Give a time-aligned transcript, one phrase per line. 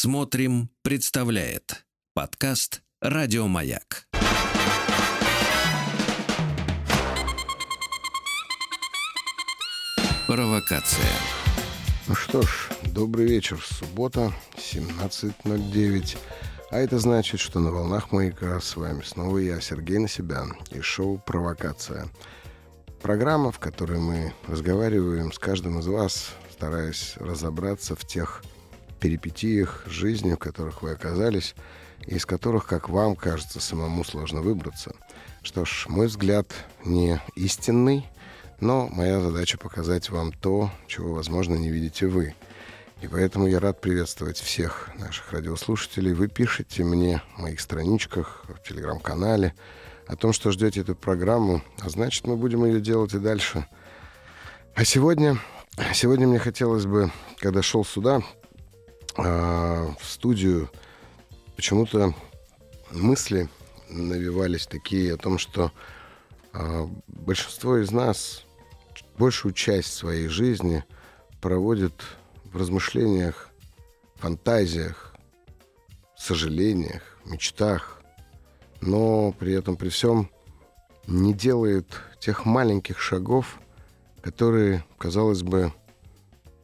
[0.00, 4.06] Смотрим, представляет подкаст Радиомаяк.
[10.28, 11.10] Провокация.
[12.06, 13.60] Ну что ж, добрый вечер.
[13.60, 16.16] Суббота, 17.09.
[16.70, 21.20] А это значит, что на волнах маяка с вами снова я, Сергей Насибян, и шоу
[21.26, 22.06] «Провокация».
[23.02, 28.44] Программа, в которой мы разговариваем с каждым из вас, стараясь разобраться в тех
[28.98, 31.54] перипетиях жизни, в которых вы оказались,
[32.06, 34.94] и из которых, как вам кажется, самому сложно выбраться.
[35.42, 36.52] Что ж, мой взгляд
[36.84, 38.06] не истинный,
[38.60, 42.34] но моя задача показать вам то, чего, возможно, не видите вы.
[43.00, 46.12] И поэтому я рад приветствовать всех наших радиослушателей.
[46.12, 49.54] Вы пишете мне в моих страничках, в телеграм-канале
[50.08, 53.66] о том, что ждете эту программу, а значит, мы будем ее делать и дальше.
[54.74, 55.38] А сегодня,
[55.92, 58.22] сегодня мне хотелось бы, когда шел сюда,
[59.24, 60.70] в студию,
[61.56, 62.14] почему-то
[62.92, 63.48] мысли
[63.88, 65.72] навивались такие о том, что
[66.52, 68.44] э, большинство из нас
[69.18, 70.84] большую часть своей жизни
[71.40, 71.94] проводит
[72.44, 73.50] в размышлениях,
[74.16, 75.14] фантазиях,
[76.16, 78.02] сожалениях, мечтах,
[78.80, 80.30] но при этом при всем
[81.06, 81.86] не делает
[82.20, 83.58] тех маленьких шагов,
[84.20, 85.72] которые, казалось бы,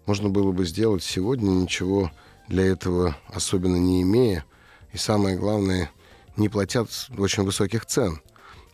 [0.06, 2.10] можно было бы сделать сегодня, ничего
[2.48, 4.44] для этого особенно не имея,
[4.92, 5.90] и самое главное,
[6.36, 8.20] не платят очень высоких цен.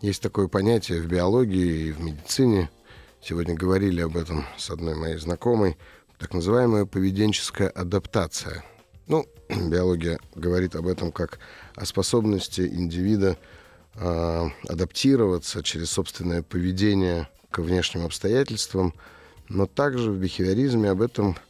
[0.00, 2.70] Есть такое понятие в биологии и в медицине–
[3.22, 5.76] Сегодня говорили об этом с одной моей знакомой.
[6.18, 8.64] Так называемая поведенческая адаптация.
[9.08, 11.38] Ну, биология говорит об этом как
[11.76, 13.36] о способности индивида
[13.94, 18.94] э, адаптироваться через собственное поведение к внешним обстоятельствам,
[19.50, 21.36] но также в бихевиоризме об этом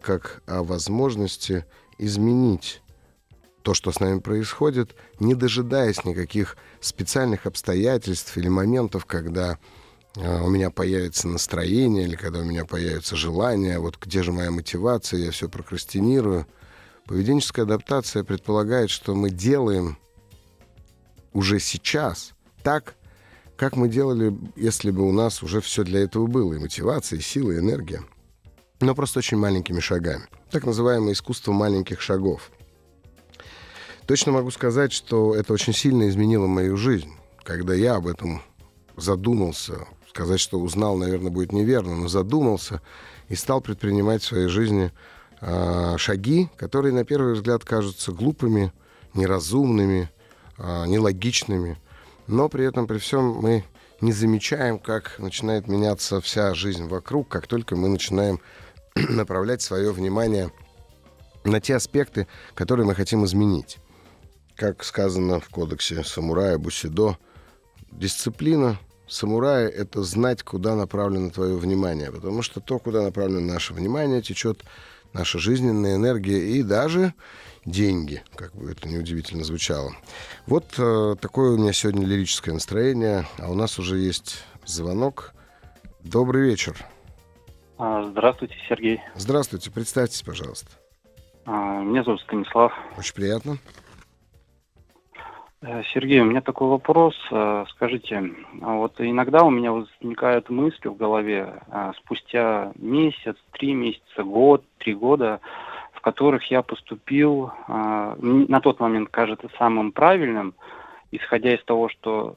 [0.00, 1.64] как о возможности
[1.98, 2.82] изменить
[3.62, 9.58] то, что с нами происходит, не дожидаясь никаких специальных обстоятельств или моментов, когда
[10.16, 14.50] а, у меня появится настроение или когда у меня появится желание, вот где же моя
[14.50, 16.46] мотивация, я все прокрастинирую.
[17.06, 19.98] Поведенческая адаптация предполагает, что мы делаем
[21.32, 22.94] уже сейчас так,
[23.56, 27.22] как мы делали, если бы у нас уже все для этого было, и мотивация, и
[27.22, 28.02] сила, и энергия.
[28.80, 30.24] Но просто очень маленькими шагами.
[30.50, 32.50] Так называемое искусство маленьких шагов.
[34.06, 37.12] Точно могу сказать, что это очень сильно изменило мою жизнь.
[37.44, 38.42] Когда я об этом
[38.96, 42.80] задумался сказать, что узнал, наверное, будет неверно, но задумался
[43.28, 44.90] и стал предпринимать в своей жизни
[45.40, 48.72] э, шаги, которые на первый взгляд кажутся глупыми,
[49.14, 50.10] неразумными,
[50.58, 51.78] э, нелогичными,
[52.26, 53.64] но при этом при всем мы
[54.00, 58.40] не замечаем, как начинает меняться вся жизнь вокруг, как только мы начинаем
[58.94, 60.50] направлять свое внимание
[61.44, 63.78] на те аспекты, которые мы хотим изменить.
[64.56, 67.16] Как сказано в кодексе самурая Бусидо,
[67.90, 72.12] дисциплина самурая— это знать, куда направлено твое внимание.
[72.12, 74.62] Потому что то, куда направлено наше внимание, течет
[75.12, 77.14] наша жизненная энергия и даже
[77.64, 79.94] деньги, как бы это неудивительно звучало.
[80.46, 85.32] Вот э, такое у меня сегодня лирическое настроение, а у нас уже есть звонок.
[86.02, 86.76] Добрый вечер.
[87.82, 89.00] А, здравствуйте, Сергей.
[89.14, 90.70] Здравствуйте, представьтесь, пожалуйста.
[91.46, 92.74] А, меня зовут Станислав.
[92.98, 93.56] Очень приятно.
[95.62, 97.14] Э, Сергей, у меня такой вопрос.
[97.30, 101.62] Э, скажите, а вот иногда у меня возникают мысли в голове
[101.96, 105.40] спустя месяц, три месяца, год, три года,
[105.94, 110.54] в которых я поступил, на тот момент кажется самым правильным,
[111.10, 112.36] исходя из того, что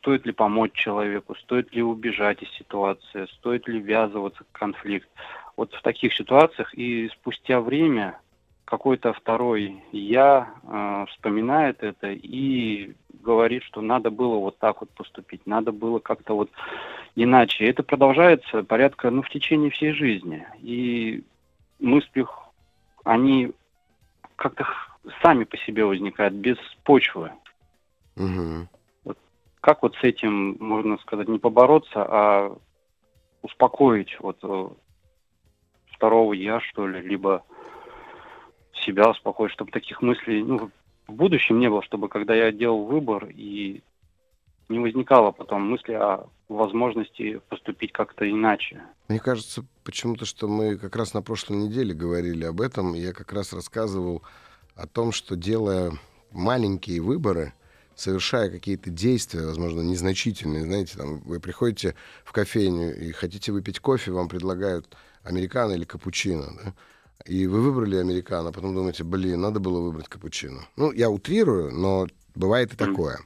[0.00, 5.08] стоит ли помочь человеку, стоит ли убежать из ситуации, стоит ли ввязываться в конфликт.
[5.56, 8.18] Вот в таких ситуациях и спустя время
[8.64, 15.46] какой-то второй я э, вспоминает это и говорит, что надо было вот так вот поступить,
[15.46, 16.50] надо было как-то вот
[17.14, 17.66] иначе.
[17.66, 20.46] Это продолжается порядка, ну, в течение всей жизни.
[20.60, 21.24] И
[21.78, 22.24] мысли,
[23.04, 23.52] они
[24.36, 24.64] как-то
[25.20, 27.32] сами по себе возникают, без почвы.
[28.16, 28.68] Угу.
[29.60, 32.56] Как вот с этим, можно сказать, не побороться, а
[33.42, 34.68] успокоить вот э,
[35.92, 37.44] второго я, что ли, либо
[38.72, 40.70] себя успокоить, чтобы таких мыслей ну,
[41.06, 43.82] в будущем не было, чтобы когда я делал выбор и
[44.70, 48.82] не возникало потом мысли о возможности поступить как-то иначе.
[49.08, 52.94] Мне кажется почему-то, что мы как раз на прошлой неделе говорили об этом.
[52.94, 54.22] Я как раз рассказывал
[54.76, 55.92] о том, что делая
[56.30, 57.52] маленькие выборы,
[58.00, 61.94] совершая какие-то действия, возможно, незначительные, знаете, там вы приходите
[62.24, 66.74] в кофейню и хотите выпить кофе, вам предлагают американо или капучино, да?
[67.26, 70.66] и вы выбрали американо, а потом думаете, блин, надо было выбрать капучино.
[70.76, 73.20] Ну, я утрирую, но бывает и такое.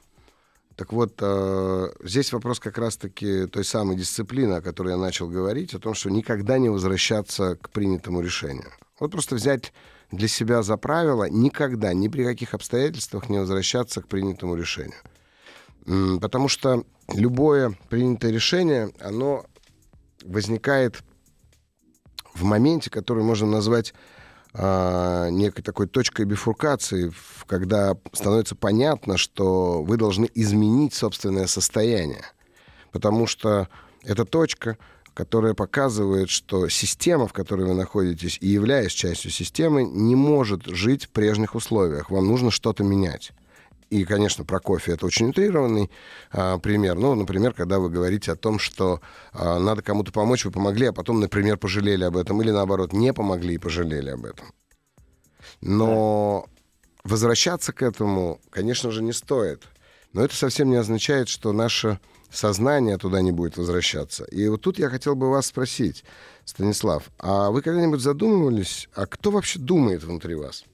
[0.75, 5.73] Так вот, э, здесь вопрос как раз-таки той самой дисциплины, о которой я начал говорить,
[5.73, 8.71] о том, что никогда не возвращаться к принятому решению.
[8.99, 9.71] Вот просто взять
[10.11, 14.99] для себя за правило никогда, ни при каких обстоятельствах не возвращаться к принятому решению.
[16.19, 19.45] Потому что любое принятое решение, оно
[20.23, 21.03] возникает
[22.33, 23.93] в моменте, который можно назвать
[24.53, 27.11] э, некой такой точкой бифуркации,
[27.47, 32.25] когда становится понятно, что вы должны изменить собственное состояние.
[32.91, 33.69] Потому что
[34.03, 34.77] эта точка,
[35.15, 41.05] которая показывает, что система, в которой вы находитесь, и являясь частью системы, не может жить
[41.05, 42.11] в прежних условиях.
[42.11, 43.31] Вам нужно что-то менять.
[43.89, 45.89] И, конечно, про кофе это очень утрированный
[46.31, 46.95] а, пример.
[46.95, 48.99] Ну, например, когда вы говорите о том, что
[49.31, 53.13] а, надо кому-то помочь, вы помогли, а потом, например, пожалели об этом, или наоборот, не
[53.13, 54.47] помогли и пожалели об этом.
[55.61, 56.47] Но
[57.05, 59.63] возвращаться к этому, конечно же, не стоит.
[60.11, 61.99] Но это совсем не означает, что наше
[62.35, 64.25] сознание туда не будет возвращаться.
[64.25, 66.03] И вот тут я хотел бы вас спросить,
[66.43, 70.65] Станислав, а вы когда-нибудь задумывались, а кто вообще думает внутри вас?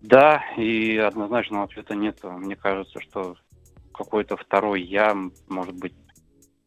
[0.00, 2.22] Да, и однозначного ответа нет.
[2.22, 3.36] Мне кажется, что
[3.94, 5.16] какой-то второй я,
[5.48, 5.94] может быть,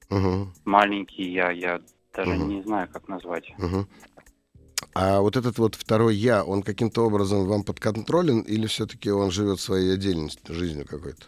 [0.10, 0.48] угу.
[0.66, 1.80] маленький я, я
[2.14, 2.46] даже угу.
[2.46, 3.54] не знаю, как назвать.
[3.60, 3.86] Угу.
[4.96, 9.60] А вот этот вот второй я, он каким-то образом вам подконтролен или все-таки он живет
[9.60, 11.25] своей отдельной жизнью какой-то?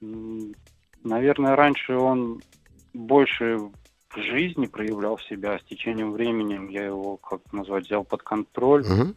[0.00, 2.42] Наверное, раньше он
[2.92, 8.22] больше в жизни проявлял себя, а с течением времени я его, как назвать, взял под
[8.22, 8.82] контроль.
[8.82, 9.14] Угу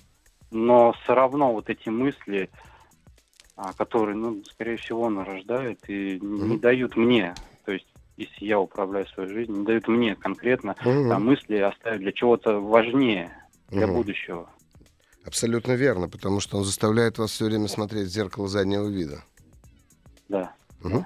[0.51, 2.49] но все равно вот эти мысли,
[3.55, 6.47] а, которые, ну, скорее всего, он рождает и mm-hmm.
[6.47, 7.33] не дают мне,
[7.65, 7.87] то есть
[8.17, 11.11] если я управляю своей жизнью, не дают мне конкретно mm-hmm.
[11.11, 13.31] а, мысли оставить для чего-то важнее,
[13.69, 13.93] для mm-hmm.
[13.93, 14.49] будущего.
[15.25, 19.23] Абсолютно верно, потому что он заставляет вас все время смотреть в зеркало заднего вида.
[20.27, 20.53] Да.
[20.83, 21.05] Угу.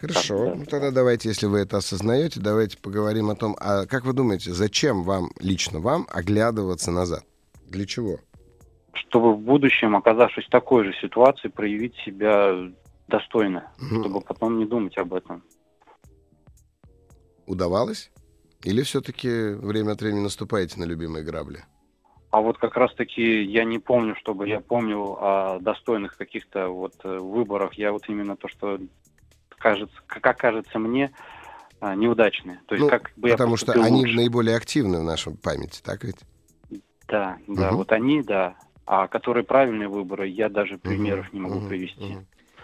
[0.00, 0.54] Хорошо.
[0.54, 4.52] Ну, тогда давайте, если вы это осознаете, давайте поговорим о том, а как вы думаете,
[4.52, 7.24] зачем вам, лично вам, оглядываться назад?
[7.68, 8.18] Для чего?
[9.08, 12.54] чтобы в будущем, оказавшись в такой же ситуации, проявить себя
[13.08, 14.00] достойно, угу.
[14.00, 15.42] чтобы потом не думать об этом.
[17.46, 18.10] Удавалось?
[18.64, 21.60] Или все-таки время от времени наступаете на любимые грабли?
[22.30, 27.18] А вот как раз-таки я не помню, чтобы я помнил о достойных каких-то вот э,
[27.18, 27.74] выборах.
[27.74, 28.78] Я вот именно то, что
[29.58, 31.12] кажется, как кажется мне,
[31.80, 32.60] а, неудачные.
[32.66, 34.16] То есть, ну, как бы потому что они лучше.
[34.16, 36.16] наиболее активны в нашем памяти, так ведь?
[37.08, 37.78] Да, да, угу.
[37.78, 38.56] вот они, да.
[38.86, 42.18] А которые правильные выборы, я даже примеров не могу привести.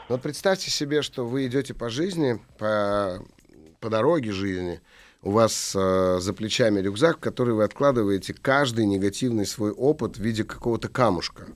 [0.09, 3.19] Вот представьте себе, что вы идете по жизни, по,
[3.81, 4.81] по дороге жизни,
[5.23, 10.21] у вас э, за плечами рюкзак, в который вы откладываете каждый негативный свой опыт в
[10.21, 11.47] виде какого-то камушка.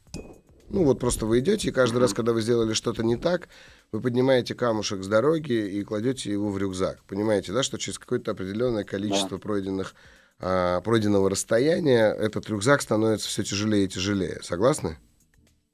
[0.69, 3.49] Ну вот просто вы идете, и каждый раз, когда вы сделали что-то не так,
[3.93, 7.03] вы поднимаете камушек с дороги и кладете его в рюкзак.
[7.07, 9.43] Понимаете, да, что через какое-то определенное количество да.
[9.43, 9.95] пройденных
[10.39, 14.41] а, пройденного расстояния этот рюкзак становится все тяжелее и тяжелее.
[14.43, 14.99] Согласны?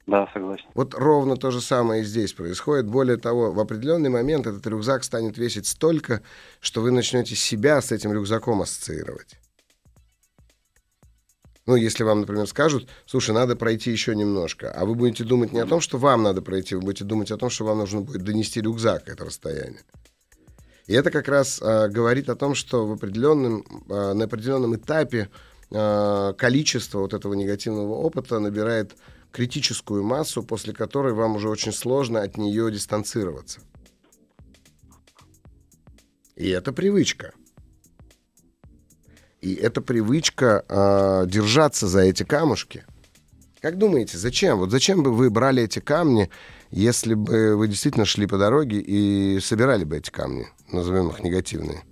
[0.05, 0.65] Да, согласен.
[0.73, 2.87] Вот ровно то же самое и здесь происходит.
[2.87, 6.21] Более того, в определенный момент этот рюкзак станет весить столько,
[6.59, 9.37] что вы начнете себя с этим рюкзаком ассоциировать.
[11.65, 15.59] Ну, если вам, например, скажут, слушай, надо пройти еще немножко, а вы будете думать не
[15.59, 18.23] о том, что вам надо пройти, вы будете думать о том, что вам нужно будет
[18.23, 19.81] донести рюкзак это расстояние.
[20.87, 25.29] И это как раз э, говорит о том, что в определенном, э, на определенном этапе
[25.71, 28.91] э, количество вот этого негативного опыта набирает
[29.31, 33.61] критическую массу, после которой вам уже очень сложно от нее дистанцироваться.
[36.35, 37.33] И это привычка.
[39.43, 42.85] И это привычка э, держаться за эти камушки.
[43.59, 44.59] Как думаете, зачем?
[44.59, 46.29] Вот зачем бы вы брали эти камни,
[46.71, 50.47] если бы вы действительно шли по дороге и собирали бы эти камни?
[50.71, 51.83] назовем их негативные?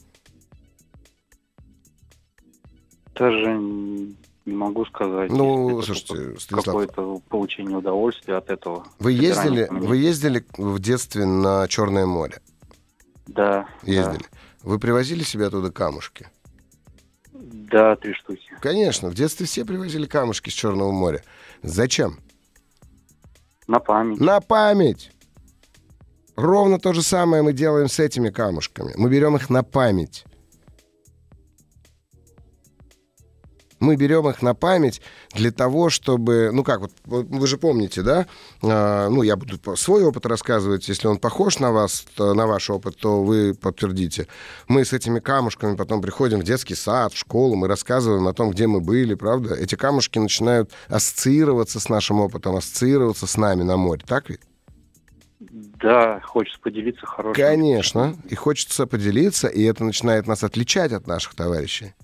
[3.15, 5.29] Даже не могу сказать.
[5.29, 6.88] Ну, слушайте, Станислав...
[6.88, 8.88] Какое-то получение удовольствия от этого.
[9.00, 12.41] Вы ездили, вы ездили в детстве на Черное море?
[13.27, 13.67] Да.
[13.84, 14.24] Ездили.
[14.31, 14.38] Да.
[14.63, 16.29] Вы привозили себе оттуда камушки?
[17.72, 18.42] Да, три штуки.
[18.60, 21.24] Конечно, в детстве все привозили камушки с Черного моря.
[21.63, 22.20] Зачем?
[23.68, 24.20] На память.
[24.20, 25.12] На память!
[26.36, 28.94] Ровно то же самое мы делаем с этими камушками.
[28.98, 30.25] Мы берем их на память.
[33.82, 35.02] Мы берем их на память
[35.34, 38.28] для того, чтобы, ну как, вот вы же помните, да,
[38.62, 42.96] а, ну я буду свой опыт рассказывать, если он похож на вас, на ваш опыт,
[42.98, 44.28] то вы подтвердите.
[44.68, 48.52] Мы с этими камушками потом приходим в детский сад, в школу, мы рассказываем о том,
[48.52, 49.56] где мы были, правда?
[49.56, 54.42] Эти камушки начинают ассоциироваться с нашим опытом, ассоциироваться с нами на море, так ведь?
[55.40, 57.44] Да, хочется поделиться хорошим.
[57.44, 61.96] Конечно, и хочется поделиться, и это начинает нас отличать от наших товарищей.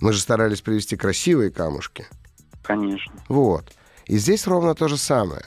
[0.00, 2.06] Мы же старались привести красивые камушки.
[2.62, 3.12] Конечно.
[3.28, 3.64] Вот.
[4.06, 5.44] И здесь ровно то же самое.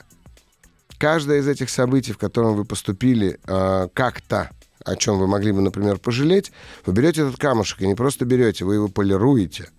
[0.98, 4.50] Каждое из этих событий, в котором вы поступили э, как-то,
[4.84, 6.52] о чем вы могли бы, например, пожалеть,
[6.86, 9.70] вы берете этот камушек и не просто берете, вы его полируете.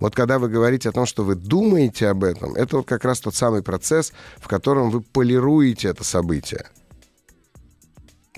[0.00, 3.20] Вот когда вы говорите о том, что вы думаете об этом, это вот как раз
[3.20, 6.66] тот самый процесс, в котором вы полируете это событие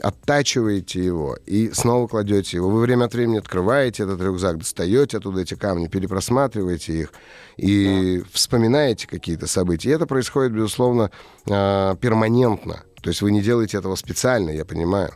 [0.01, 2.71] оттачиваете его и снова кладете его.
[2.71, 7.13] Вы время от времени открываете этот рюкзак, достаете оттуда эти камни, перепросматриваете их
[7.57, 8.29] и да.
[8.33, 9.91] вспоминаете какие-то события.
[9.91, 11.11] И это происходит, безусловно,
[11.49, 12.85] а, перманентно.
[13.03, 15.13] То есть вы не делаете этого специально, я понимаю.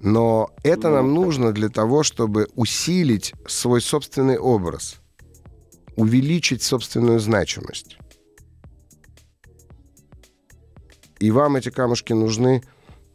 [0.00, 4.96] Но это нам ну, нужно для того, чтобы усилить свой собственный образ,
[5.96, 7.98] увеличить собственную значимость.
[11.18, 12.62] И вам эти камушки нужны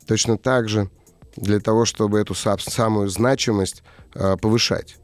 [0.08, 0.90] точно так же
[1.36, 3.84] для того, чтобы эту самую значимость
[4.14, 4.98] э, повышать.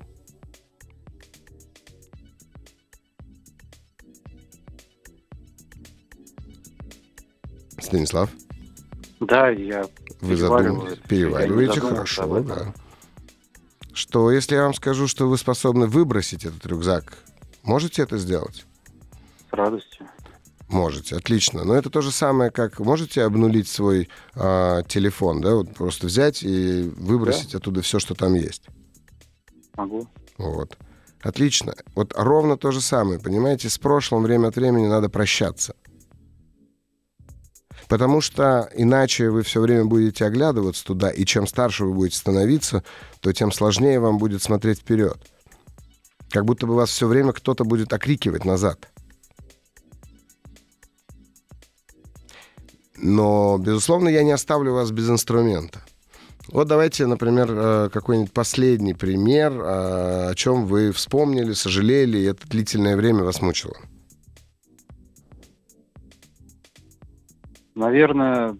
[7.80, 8.30] Станислав?
[9.20, 9.86] Да, я
[10.22, 12.74] Вы задумались, перевариваете, хорошо, да.
[13.94, 17.18] Что, если я вам скажу, что вы способны выбросить этот рюкзак,
[17.64, 18.66] можете это сделать?
[19.50, 20.08] С радостью.
[20.70, 21.64] Можете, отлично.
[21.64, 26.44] Но это то же самое, как можете обнулить свой э, телефон, да, вот просто взять
[26.44, 27.58] и выбросить да?
[27.58, 28.68] оттуда все, что там есть.
[29.76, 30.08] Могу.
[30.38, 30.78] Вот.
[31.22, 31.74] Отлично.
[31.96, 35.76] Вот ровно то же самое, понимаете, с прошлым время от времени надо прощаться.
[37.88, 42.84] Потому что иначе вы все время будете оглядываться туда, и чем старше вы будете становиться,
[43.22, 45.18] то тем сложнее вам будет смотреть вперед.
[46.30, 48.88] Как будто бы вас все время кто-то будет окрикивать назад.
[53.02, 55.82] Но, безусловно, я не оставлю вас без инструмента.
[56.52, 62.48] Вот давайте, например, э, какой-нибудь последний пример, э, о чем вы вспомнили, сожалели, и это
[62.48, 63.78] длительное время вас мучило.
[67.76, 68.58] Наверное,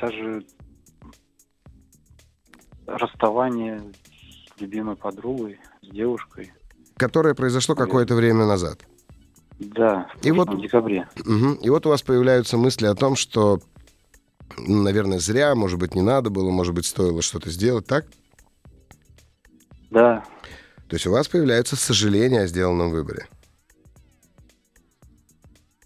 [0.00, 0.44] даже
[2.86, 3.82] расставание
[4.56, 6.52] с любимой подругой, с девушкой.
[6.96, 8.86] Которое произошло какое-то время назад.
[9.68, 11.08] Да, в и вот, декабре.
[11.20, 13.60] Угу, и вот у вас появляются мысли о том, что,
[14.56, 18.06] наверное, зря, может быть, не надо было, может быть, стоило что-то сделать, так?
[19.90, 20.24] Да.
[20.88, 23.26] То есть у вас появляются сожаления о сделанном выборе?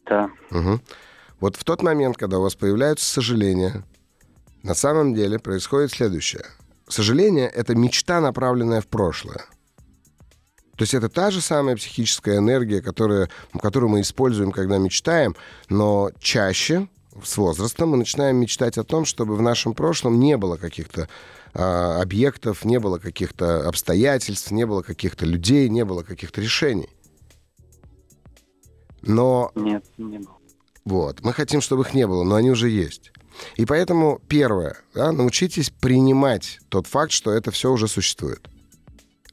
[0.07, 0.31] Да.
[0.51, 0.81] Угу.
[1.41, 3.85] Вот в тот момент, когда у вас появляются сожаления,
[4.63, 6.45] на самом деле происходит следующее.
[6.89, 9.45] Сожаление— это мечта, направленная в прошлое.
[10.77, 13.31] То есть это та же самая психическая энергия, которая,
[13.61, 15.35] которую мы используем, когда мечтаем,
[15.69, 16.89] но чаще
[17.23, 21.09] с возрастом мы начинаем мечтать о том, чтобы в нашем прошлом не было каких-то
[21.55, 26.91] а, объектов, не было каких-то обстоятельств, не было каких-то людей, не было каких-то решений.
[29.01, 29.51] Но...
[29.55, 30.37] Нет, не было.
[30.85, 31.23] Вот.
[31.23, 33.13] Мы хотим, чтобы их не было, но они уже есть.
[33.57, 38.49] И поэтому, первое, да, научитесь принимать тот факт, что это все уже существует.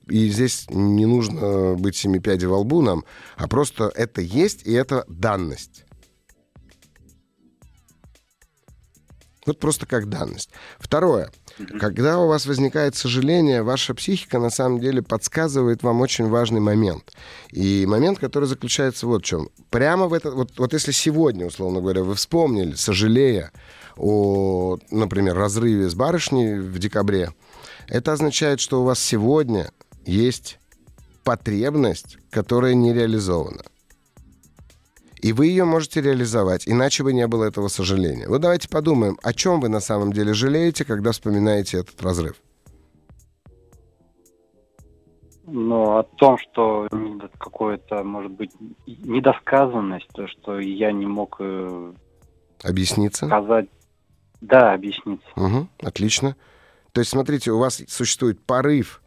[0.07, 3.05] И здесь не нужно быть семи пядей во лбу нам,
[3.37, 5.85] а просто это есть, и это данность.
[9.45, 10.49] Вот просто как данность.
[10.79, 11.29] Второе.
[11.79, 17.11] Когда у вас возникает сожаление, ваша психика на самом деле подсказывает вам очень важный момент.
[17.51, 19.49] И момент, который заключается вот в чем.
[19.69, 20.33] Прямо в этот...
[20.33, 23.51] Вот, вот если сегодня, условно говоря, вы вспомнили, сожалея
[23.97, 27.33] о, например, разрыве с барышней в декабре,
[27.87, 29.71] это означает, что у вас сегодня
[30.05, 30.59] есть
[31.23, 33.63] потребность, которая не реализована.
[35.21, 38.27] И вы ее можете реализовать, иначе бы не было этого сожаления.
[38.27, 42.35] Вот давайте подумаем, о чем вы на самом деле жалеете, когда вспоминаете этот разрыв.
[45.45, 46.89] Ну, о том, что
[47.37, 48.51] какое-то, может быть,
[48.85, 51.37] недосказанность, то, что я не мог...
[51.39, 51.93] Э,
[52.63, 53.25] объясниться?
[53.27, 53.67] Сказать.
[54.41, 55.27] Да, объясниться.
[55.35, 56.35] Угу, отлично.
[56.91, 59.02] То есть, смотрите, у вас существует порыв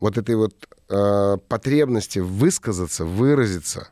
[0.00, 0.54] вот этой вот
[0.88, 3.88] э, потребности высказаться, выразиться,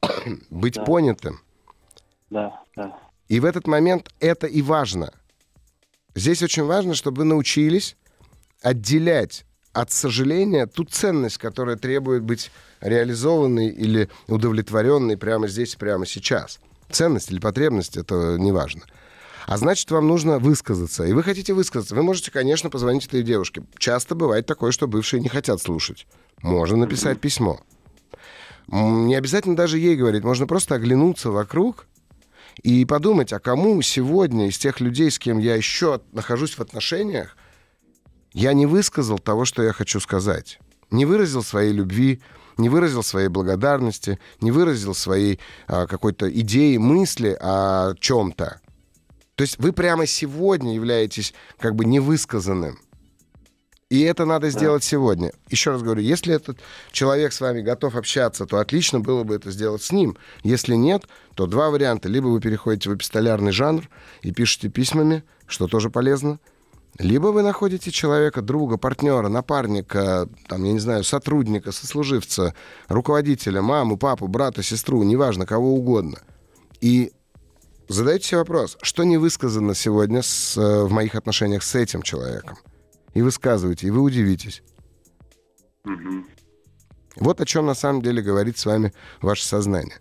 [0.50, 0.84] быть да.
[0.84, 1.40] понятым.
[2.30, 2.98] Да, да.
[3.28, 5.12] И в этот момент это и важно.
[6.14, 7.96] Здесь очень важно, чтобы вы научились
[8.60, 12.50] отделять от сожаления ту ценность, которая требует быть
[12.80, 16.60] реализованной или удовлетворенной прямо здесь, прямо сейчас.
[16.90, 18.82] Ценность или потребность, это не важно.
[19.46, 21.04] А значит, вам нужно высказаться.
[21.04, 21.94] И вы хотите высказаться.
[21.94, 23.64] Вы можете, конечно, позвонить этой девушке.
[23.78, 26.06] Часто бывает такое, что бывшие не хотят слушать.
[26.42, 27.60] Можно написать письмо.
[28.68, 30.24] Не обязательно даже ей говорить.
[30.24, 31.86] Можно просто оглянуться вокруг
[32.62, 37.36] и подумать, а кому сегодня из тех людей, с кем я еще нахожусь в отношениях,
[38.32, 40.58] я не высказал того, что я хочу сказать.
[40.90, 42.20] Не выразил своей любви,
[42.56, 48.61] не выразил своей благодарности, не выразил своей а, какой-то идеи, мысли о чем-то.
[49.42, 52.78] То есть вы прямо сегодня являетесь как бы невысказанным.
[53.90, 55.32] И это надо сделать сегодня.
[55.48, 56.60] Еще раз говорю, если этот
[56.92, 60.16] человек с вами готов общаться, то отлично было бы это сделать с ним.
[60.44, 62.08] Если нет, то два варианта.
[62.08, 66.38] Либо вы переходите в эпистолярный жанр и пишете письмами, что тоже полезно,
[67.00, 72.54] либо вы находите человека, друга, партнера, напарника, там, я не знаю, сотрудника, сослуживца,
[72.86, 76.20] руководителя, маму, папу, брата, сестру, неважно, кого угодно.
[76.80, 77.10] И
[77.92, 82.58] задаете себе вопрос, что не высказано сегодня с, э, в моих отношениях с этим человеком?
[83.14, 84.62] И высказывайте, и вы удивитесь.
[85.84, 86.26] Мгм.
[87.16, 89.98] Вот о чем на самом деле говорит с вами ваше сознание.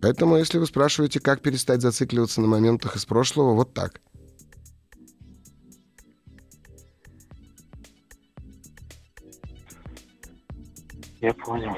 [0.00, 4.00] Поэтому, если вы спрашиваете, как перестать зацикливаться на моментах из прошлого, вот так.
[11.20, 11.74] Я понял.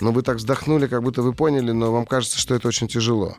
[0.00, 3.36] Но вы так вздохнули, как будто вы поняли, но вам кажется, что это очень тяжело.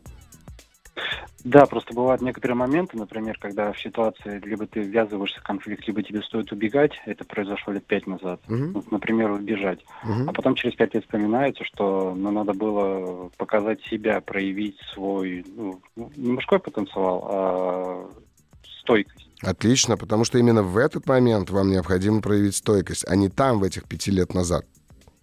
[1.43, 6.01] Да, просто бывают некоторые моменты, например, когда в ситуации либо ты ввязываешься в конфликт, либо
[6.01, 6.93] тебе стоит убегать.
[7.05, 8.39] Это произошло лет пять назад.
[8.47, 8.73] Мгм.
[8.73, 9.79] Вот, например, убежать.
[10.03, 10.29] Мгм.
[10.29, 15.81] А потом через пять лет вспоминается, что ну, надо было показать себя, проявить свой, ну,
[16.15, 18.09] не мужской потенциал, а
[18.79, 19.27] стойкость.
[19.41, 23.63] Отлично, потому что именно в этот момент вам необходимо проявить стойкость, а не там, в
[23.63, 24.65] этих пяти лет назад,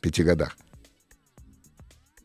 [0.02, 0.54] пяти годах.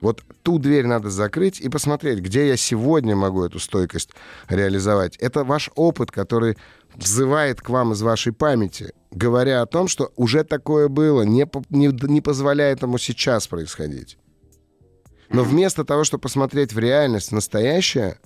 [0.06, 4.12] Вот ту дверь надо закрыть и посмотреть, где я сегодня могу эту стойкость
[4.48, 5.18] реализовать.
[5.18, 6.60] Это ваш опыт, который
[6.94, 11.88] взывает к вам из вашей памяти, говоря о том, что уже такое было, не, не,
[11.88, 14.20] не позволяет ему сейчас происходить.
[15.30, 18.20] Но вместо того, чтобы посмотреть в реальность, настоящее,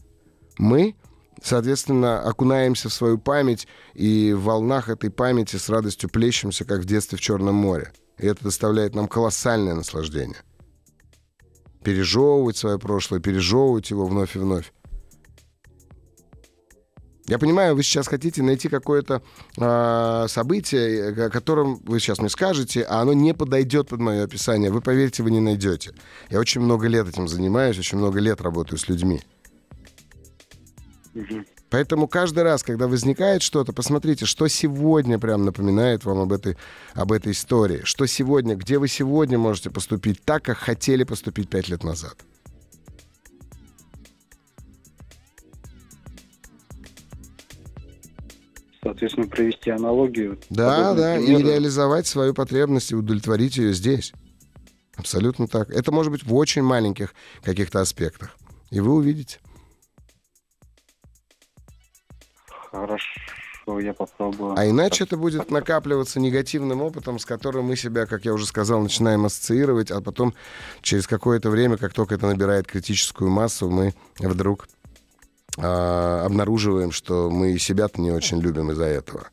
[0.57, 0.97] мы,
[1.41, 6.85] соответственно, окунаемся в свою память и в волнах этой памяти с радостью плещемся, как в
[6.85, 7.93] детстве в Черном море.
[8.17, 10.43] И это доставляет нам колоссальное наслаждение.
[11.83, 14.71] Пережевывать свое прошлое, пережевывать его вновь и вновь.
[17.29, 19.21] Я понимаю, вы сейчас хотите найти какое-то
[19.59, 24.71] а, событие, о котором вы сейчас мне скажете, а оно не подойдет под мое описание.
[24.71, 25.93] Вы поверьте, вы не найдете.
[26.31, 29.21] Я очень много лет этим занимаюсь, очень много лет работаю с людьми.
[31.13, 31.45] Мгм.
[31.69, 36.57] Поэтому каждый раз, когда возникает что-то, посмотрите, что сегодня прям напоминает вам об этой,
[36.93, 37.81] об этой истории.
[37.83, 42.15] Что сегодня, где вы сегодня можете поступить так, как хотели поступить пять лет назад.
[48.81, 50.39] Соответственно, провести аналогию.
[50.49, 54.13] Да, да, и реализовать свою потребность и удовлетворить ее здесь.
[54.95, 55.69] Абсолютно так.
[55.69, 58.37] Это может быть в очень маленьких каких-то аспектах.
[58.71, 59.39] И вы увидите.
[62.71, 64.55] Хорошо, я попробую.
[64.57, 68.81] А иначе это будет накапливаться негативным опытом, с которым мы себя, как я уже сказал,
[68.81, 70.33] начинаем ассоциировать, а потом
[70.81, 74.67] через какое-то время, как только это набирает критическую массу, мы вдруг
[75.61, 79.27] а, обнаруживаем, что мы себя-то не очень любим из-за этого.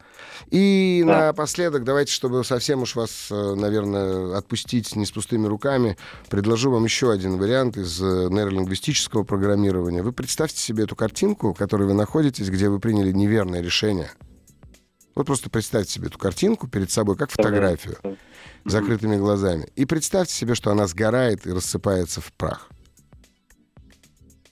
[0.51, 1.27] И Да.
[1.27, 5.97] напоследок, давайте, чтобы совсем уж вас, э, наверное, отпустить не с пустыми руками,
[6.29, 10.03] предложу вам еще один вариант из э, нейролингвистического программирования.
[10.03, 14.11] Вы представьте себе эту картинку, в которой вы находитесь, где вы приняли неверное решение.
[15.17, 17.97] Вот просто представьте себе эту картинку перед собой, как фотографию,
[18.67, 19.67] закрытыми глазами.
[19.75, 22.69] И представьте себе, что она сгорает и рассыпается в прах.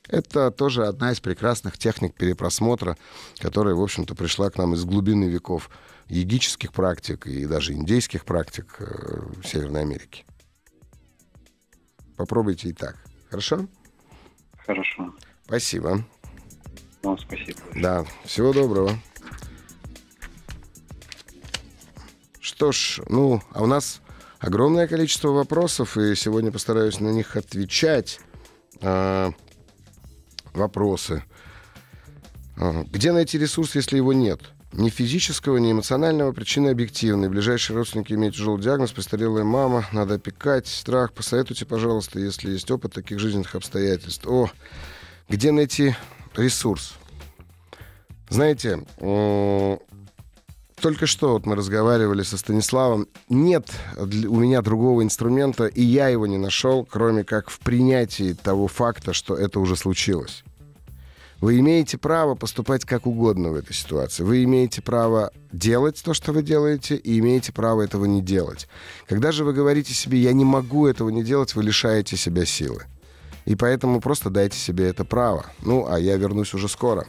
[0.09, 2.97] Это тоже одна из прекрасных техник перепросмотра,
[3.39, 5.71] которая, в общем-то, пришла к нам из глубины веков
[6.09, 10.25] егических практик и даже индейских практик э, в Северной Америке.
[12.17, 12.97] Попробуйте и так.
[13.31, 13.67] Хорошо?
[14.67, 15.15] Хорошо.
[15.47, 16.05] Спасибо.
[17.03, 17.59] Вам спасибо.
[17.75, 18.93] Да, всего доброго.
[22.41, 24.01] Что ж, ну, а у нас
[24.39, 28.21] огромное количество вопросов, и сегодня постараюсь на них отвечать.
[30.55, 31.25] Вопросы.
[32.57, 34.41] А, Где найти ресурс, если его нет?
[34.73, 37.31] Ни физического, ни эмоционального, причины объективные.
[37.31, 41.13] Ближайшие родственники имеют тяжелый диагноз, престарелая мама, надо опекать, страх.
[41.13, 44.27] Посоветуйте, пожалуйста, если есть опыт таких жизненных обстоятельств.
[44.27, 44.51] О,
[45.29, 45.95] где найти
[46.37, 46.95] ресурс?
[48.29, 48.85] Знаете,
[50.85, 53.09] только что вот мы разговаривали со Станиславом.
[53.31, 58.69] Нет у меня другого инструмента, и я его не нашел, кроме как в принятии того
[58.69, 60.45] факта, что это уже случилось.
[61.41, 64.25] Вы имеете право поступать как угодно в этой ситуации.
[64.25, 68.69] Вы имеете право делать то, что вы делаете, и имеете право этого не делать.
[69.09, 72.83] Когда же вы говорите себе «я не могу этого не делать», вы лишаете себя силы.
[73.47, 75.47] И поэтому просто дайте себе это право.
[75.63, 77.07] Ну, а я вернусь уже скоро.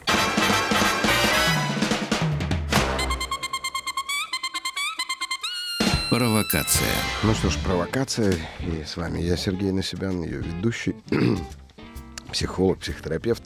[6.10, 6.94] Провокация.
[7.24, 8.34] Ну что ж, провокация.
[8.60, 10.94] И с вами я, Сергей Насибян, ее ведущий,
[12.32, 13.42] психолог, психотерапевт.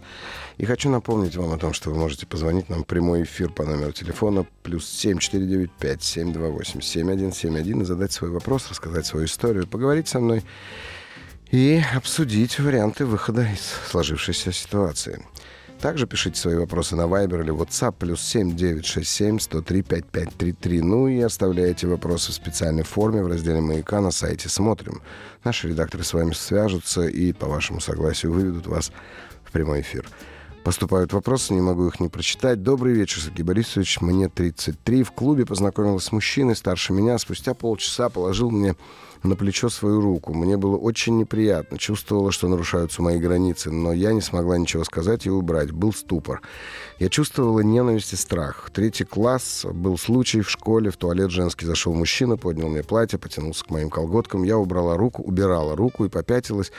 [0.59, 3.65] И хочу напомнить вам о том, что вы можете позвонить нам в прямой эфир по
[3.65, 10.21] номеру телефона плюс 7495 728 7171 и задать свой вопрос, рассказать свою историю, поговорить со
[10.21, 10.43] мной
[11.51, 15.25] и обсудить варианты выхода из сложившейся ситуации.
[15.81, 20.83] Также пишите свои вопросы на Viber или WhatsApp плюс 7967 103 5533.
[20.83, 25.01] Ну и оставляйте вопросы в специальной форме в разделе «Маяка» на сайте «Смотрим».
[25.43, 28.93] Наши редакторы с вами свяжутся и по вашему согласию выведут вас
[29.43, 30.07] в прямой эфир.
[30.65, 32.63] Поступают вопросы, не могу их не прочитать.
[32.63, 34.03] Добрый вечер, Сергей Борисович.
[34.03, 35.03] Мне 33.
[35.03, 37.17] В клубе познакомилась с мужчиной старше меня.
[37.17, 38.77] Спустя полчаса положил мне
[39.23, 40.33] на плечо свою руку.
[40.33, 41.79] Мне было очень неприятно.
[41.79, 45.73] Чувствовала, что нарушаются мои границы, но я не смогла ничего сказать и убрать.
[45.73, 46.41] Был ступор.
[46.99, 48.71] Я чувствовала ненависть и страх.
[48.73, 49.67] Третий класс.
[49.71, 50.91] Был случай в школе.
[50.91, 54.43] В туалет женский зашел мужчина, поднял мне платье, потянулся к моим колготкам.
[54.43, 56.73] Я убрала руку, убирала руку и попятилась.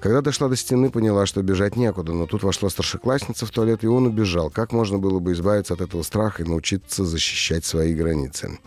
[0.00, 3.86] Когда дошла до стены, поняла, что бежать некуда, но тут вошла старшеклассница в туалет, и
[3.86, 4.48] он убежал.
[4.48, 8.58] Как можно было бы избавиться от этого страха и научиться защищать свои границы?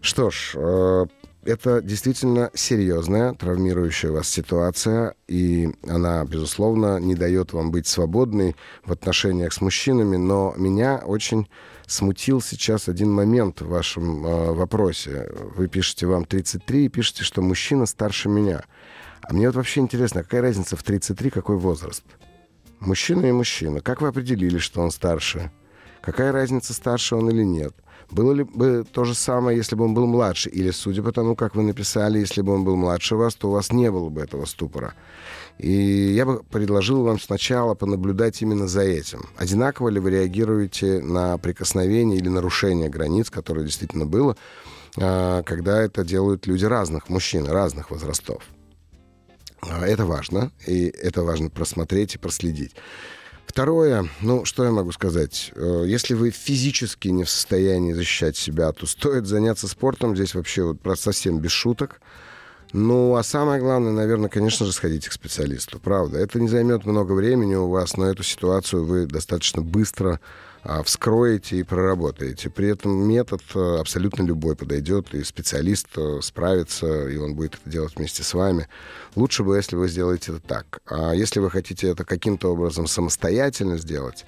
[0.00, 1.06] Что ж, э,
[1.48, 8.92] это действительно серьезная, травмирующая вас ситуация, и она, безусловно, не дает вам быть свободной в
[8.92, 11.48] отношениях с мужчинами, но меня очень
[11.86, 15.30] смутил сейчас один момент в вашем э, вопросе.
[15.56, 18.64] Вы пишете, вам 33, и пишете, что мужчина старше меня.
[19.22, 22.04] А мне вот вообще интересно, какая разница в 33, какой возраст?
[22.78, 23.80] Мужчина и мужчина.
[23.80, 25.50] Как вы определили, что он старше?
[26.02, 27.74] Какая разница, старше он или нет?
[28.10, 30.48] Было ли бы то же самое, если бы он был младше?
[30.48, 33.52] Или, судя по тому, как вы написали, если бы он был младше вас, то у
[33.52, 34.94] вас не было бы этого ступора.
[35.58, 39.28] И я бы предложил вам сначала понаблюдать именно за этим.
[39.36, 44.36] Одинаково ли вы реагируете на прикосновение или нарушение границ, которое действительно было,
[44.96, 48.42] а, когда это делают люди разных мужчин, разных возрастов.
[49.60, 52.74] А, это важно, и это важно просмотреть и проследить.
[53.48, 55.52] Второе, ну, что я могу сказать?
[55.56, 60.14] Э, если вы физически не в состоянии защищать себя, то стоит заняться спортом.
[60.14, 62.00] Здесь вообще вот совсем без шуток.
[62.74, 65.80] Ну, а самое главное, наверное, конечно же, сходите к специалисту.
[65.80, 70.20] Правда, это не займет много времени у вас, но эту ситуацию вы достаточно быстро
[70.84, 72.50] вскроете и проработаете.
[72.50, 77.70] При этом метод э, абсолютно любой подойдет, и специалист э, справится, и он будет это
[77.70, 78.68] делать вместе с вами.
[79.14, 80.80] Лучше бы, если вы сделаете это так.
[80.86, 84.24] А если вы хотите это каким-то образом самостоятельно сделать,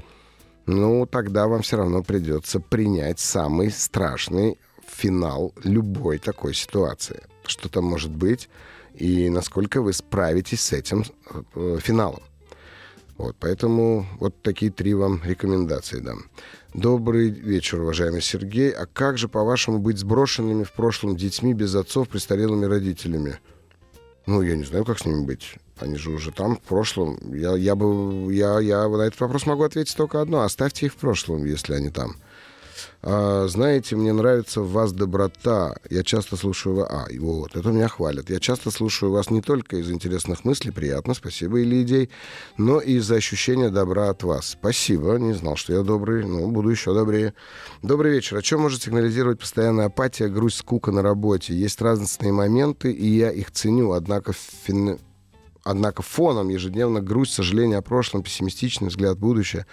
[0.67, 7.23] ну, тогда вам все равно придется принять самый страшный финал любой такой ситуации.
[7.47, 8.49] Что там может быть,
[8.95, 11.05] и насколько вы справитесь с этим
[11.55, 12.23] э, финалом.
[13.21, 16.25] Вот, поэтому вот такие три вам рекомендации дам.
[16.73, 18.71] Добрый вечер, уважаемый Сергей.
[18.71, 23.39] А как же, по-вашему, быть сброшенными в прошлом детьми без отцов, престарелыми родителями?
[24.25, 25.57] Ну, я не знаю, как с ними быть.
[25.79, 27.19] Они же уже там, в прошлом.
[27.35, 30.41] Я, я бы, я, я на этот вопрос могу ответить только одно.
[30.41, 32.17] Оставьте их в прошлом, если они там.
[33.03, 35.75] А, знаете, мне нравится в вас доброта.
[35.89, 36.89] Я часто слушаю вас...
[36.91, 38.29] А, вот, это меня хвалят.
[38.29, 42.11] Я часто слушаю вас не только из интересных мыслей, приятно, спасибо, или идей,
[42.59, 44.51] но и из-за ощущения добра от вас.
[44.51, 47.33] Спасибо, не знал, что я добрый, ну, буду еще добрее.
[47.83, 48.37] Добрый вечер.
[48.37, 51.55] О чем может сигнализировать постоянная апатия, грусть, скука на работе?
[51.55, 54.99] Есть разные моменты, и я их ценю, однако фин
[55.63, 59.67] Однако фоном ежедневно грусть, сожаление о прошлом, пессимистичный взгляд в будущее.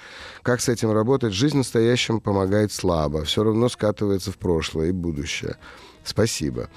[0.44, 1.34] Как с этим работать?
[1.34, 3.24] Жизнь настоящим помогает слабо.
[3.24, 5.58] Все равно скатывается в прошлое и будущее.
[6.04, 6.70] Спасибо.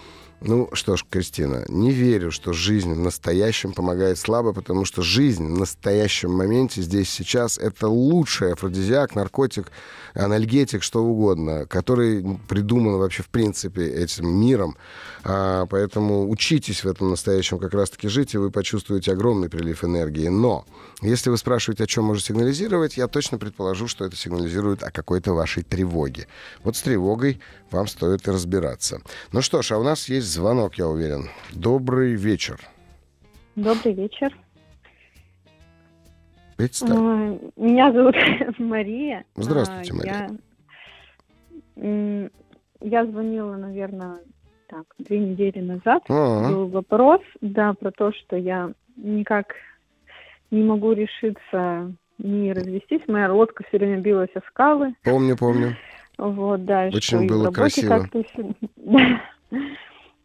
[0.43, 5.47] Ну что ж, Кристина, не верю, что жизнь в настоящем помогает слабо, потому что жизнь
[5.47, 9.71] в настоящем моменте, здесь, сейчас, это лучший афродизиак, наркотик,
[10.15, 14.79] анальгетик, что угодно, который придуман вообще в принципе этим миром.
[15.25, 20.29] А, поэтому учитесь в этом настоящем как раз-таки жить, и вы почувствуете огромный прилив энергии.
[20.29, 20.65] Но
[21.03, 25.33] если вы спрашиваете, о чем может сигнализировать, я точно предположу, что это сигнализирует о какой-то
[25.33, 26.27] вашей тревоге.
[26.63, 29.01] Вот с тревогой вам стоит разбираться.
[29.33, 31.31] Ну что ж, а у нас есть звонок, я уверен.
[31.53, 32.61] Добрый вечер.
[33.57, 34.37] Добрый вечер.
[36.57, 36.91] Представь.
[36.93, 38.15] А, Меня зовут
[38.59, 39.25] Мария.
[39.37, 40.39] Здравствуйте, А, Мария.
[41.77, 42.31] Я,
[42.83, 44.19] я звонила, наверное,
[44.69, 46.03] так, две недели назад.
[46.09, 49.55] А, Был вопрос, да, про то, что я никак
[50.51, 53.03] не могу решиться не развестись.
[53.09, 54.95] Моя лодка все время билась о скалы.
[55.03, 55.77] помню, помню.
[56.19, 58.07] Вот, да, Очень было красиво.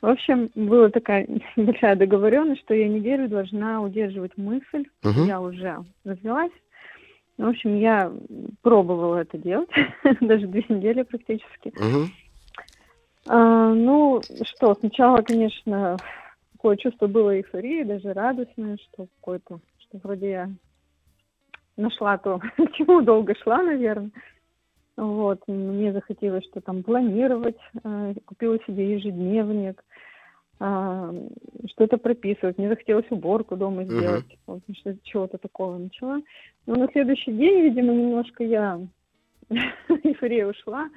[0.02, 4.86] В общем, была такая большая договоренность, что я неделю должна удерживать мысль.
[5.04, 5.26] Мгм.
[5.26, 6.52] Я уже развелась.
[7.38, 8.14] В общем, я
[8.62, 9.70] пробовала это делать,
[10.22, 11.74] даже две недели практически.
[11.76, 12.12] Мгм.
[13.26, 15.98] А, ну, что, сначала, конечно,
[16.54, 20.50] такое чувство было эйфории, даже радостное, что какое-то, что вроде я
[21.78, 24.12] нашла то, к чему долго шла, наверное.
[24.98, 29.84] Вот, мне захотелось что там планировать, э, купила себе ежедневник,
[30.58, 31.14] а,
[31.72, 32.58] что-то прописывать.
[32.58, 36.22] Мне захотелось уборку дома сделать, вот, что чего-то такого начала.
[36.66, 38.80] Но на следующий день, видимо, немножко я
[39.50, 40.88] эйфория ушла.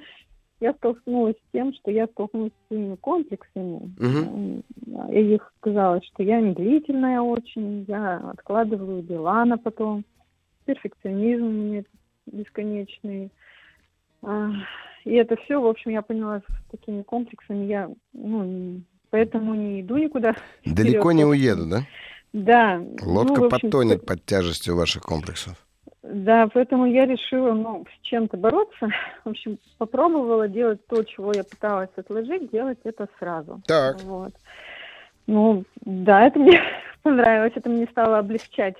[0.59, 3.93] Я столкнулась с тем, что я столкнулась с своими комплексами.
[3.99, 4.63] М,
[5.11, 10.03] И их казалось, что я медлительная очень, я откладываю дела на потом.
[10.65, 11.83] Перфекционизм у меня
[12.25, 13.31] бесконечный.
[14.21, 14.51] А,
[15.05, 19.95] И это все, в общем, я поняла, с такими комплексами я, ну, поэтому не иду
[19.95, 20.35] никуда.
[20.65, 21.83] Далеко вперед, не уеду, да?
[22.33, 22.83] Да.
[23.01, 25.65] Лодка ну, общем, потонет под тяжестью ваших комплексов.
[26.11, 28.89] Да, поэтому я решила, ну, с чем-то бороться.
[29.25, 33.61] В общем, попробовала делать то, чего я пыталась отложить, делать это сразу.
[33.67, 34.01] Так.
[34.01, 34.33] Вот.
[35.27, 36.59] Ну, да, это мне
[37.03, 38.75] понравилось, это мне стало облегчать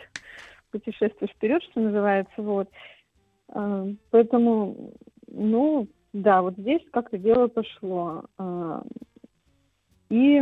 [0.72, 2.68] путешествие вперед, что называется, вот.
[3.50, 4.94] А, Поэтому,
[5.28, 8.24] ну, да, вот здесь как-то дело пошло.
[8.39, 8.82] А,
[10.10, 10.42] И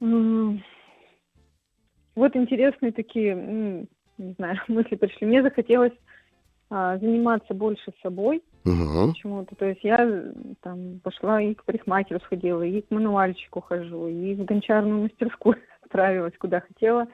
[0.00, 0.58] вот
[2.34, 3.86] интересные такие,
[4.18, 5.26] не знаю, мысли пришли.
[5.26, 5.92] Мне захотелось
[6.70, 9.12] а, заниматься больше собой, Мгм.
[9.12, 9.54] почему-то.
[9.56, 14.44] То есть я там пошла и к парикмахеру сходила, и к мануальчику хожу, и в
[14.44, 17.08] гончарную мастерскую отправилась, куда хотела.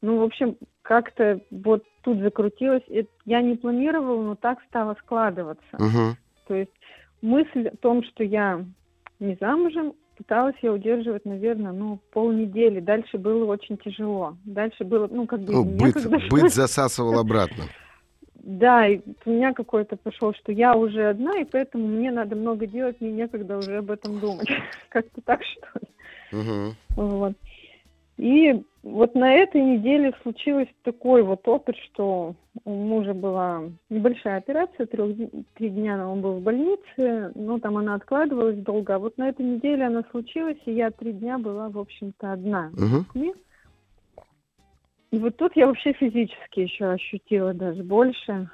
[0.00, 2.82] Ну, в общем, как-то вот тут закрутилось.
[2.88, 5.76] И Я не планировала, но так стало складываться.
[5.78, 6.16] Мгм.
[6.46, 6.72] То есть
[7.20, 8.64] мысль о том, что я
[9.20, 12.80] не замужем, пыталась я удерживать, наверное, ну, полнедели.
[12.80, 14.36] Дальше было очень тяжело.
[14.44, 15.96] Дальше было, ну, как бы Ну, быт,
[16.30, 17.64] быт засасывал обратно.
[18.44, 22.66] Да, и у меня какой-то пошел, что я уже одна, и поэтому мне надо много
[22.66, 24.48] делать, мне некогда уже об этом думать.
[24.88, 25.86] Как-то так, что ли.
[26.32, 26.76] Мгм.
[26.96, 27.34] Вот.
[28.22, 34.86] И вот на этой неделе случилось такой вот опыт, что у мужа была небольшая операция,
[34.86, 35.16] трех,
[35.54, 38.94] три дня он был в больнице, но там она откладывалась долго.
[38.94, 42.70] А вот на этой неделе она случилась, и я три дня была, в общем-то, одна
[42.70, 43.34] детьми.
[45.10, 48.48] И вот тут я вообще физически еще ощутила даже больше.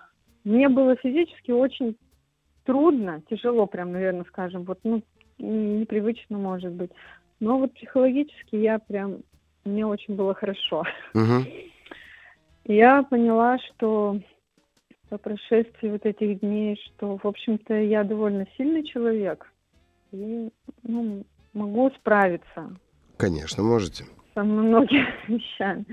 [0.45, 1.95] Мне было физически очень
[2.65, 5.03] трудно, тяжело прям, наверное, скажем, вот, ну,
[5.37, 6.91] непривычно, может быть.
[7.41, 9.19] Но вот психологически я прям,
[9.69, 10.85] мне очень было хорошо.
[12.65, 14.21] Я поняла, что
[15.09, 19.51] по прошествии вот этих дней, что, в общем-то, я довольно сильный человек
[20.13, 20.51] и
[20.83, 22.77] ну, могу справиться
[23.17, 24.05] Конечно, можете.
[24.35, 25.85] со многими вещами.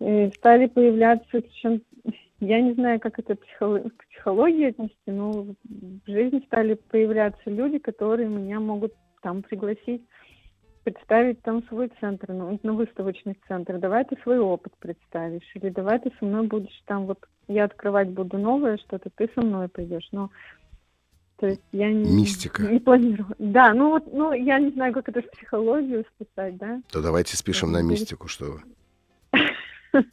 [0.00, 1.82] И стали появляться, причем
[2.40, 5.54] я не знаю, как это психоло- к психологии отнести, но в
[6.06, 10.02] жизни стали появляться люди, которые меня могут там пригласить,
[10.84, 13.78] представить там свой центр, ну, на выставочный центр.
[13.78, 17.18] Давай ты свой опыт представишь, или давай ты со мной будешь там, вот
[17.48, 20.08] я открывать буду новое что-то, ты со мной пойдешь.
[20.12, 20.30] Но
[21.38, 22.62] то есть я не, Мистика.
[22.62, 23.34] не планирую.
[23.38, 26.80] Да, ну вот, ну я не знаю, как это в психологию списать, да.
[26.92, 28.62] То давайте спишем на мистику, что вы.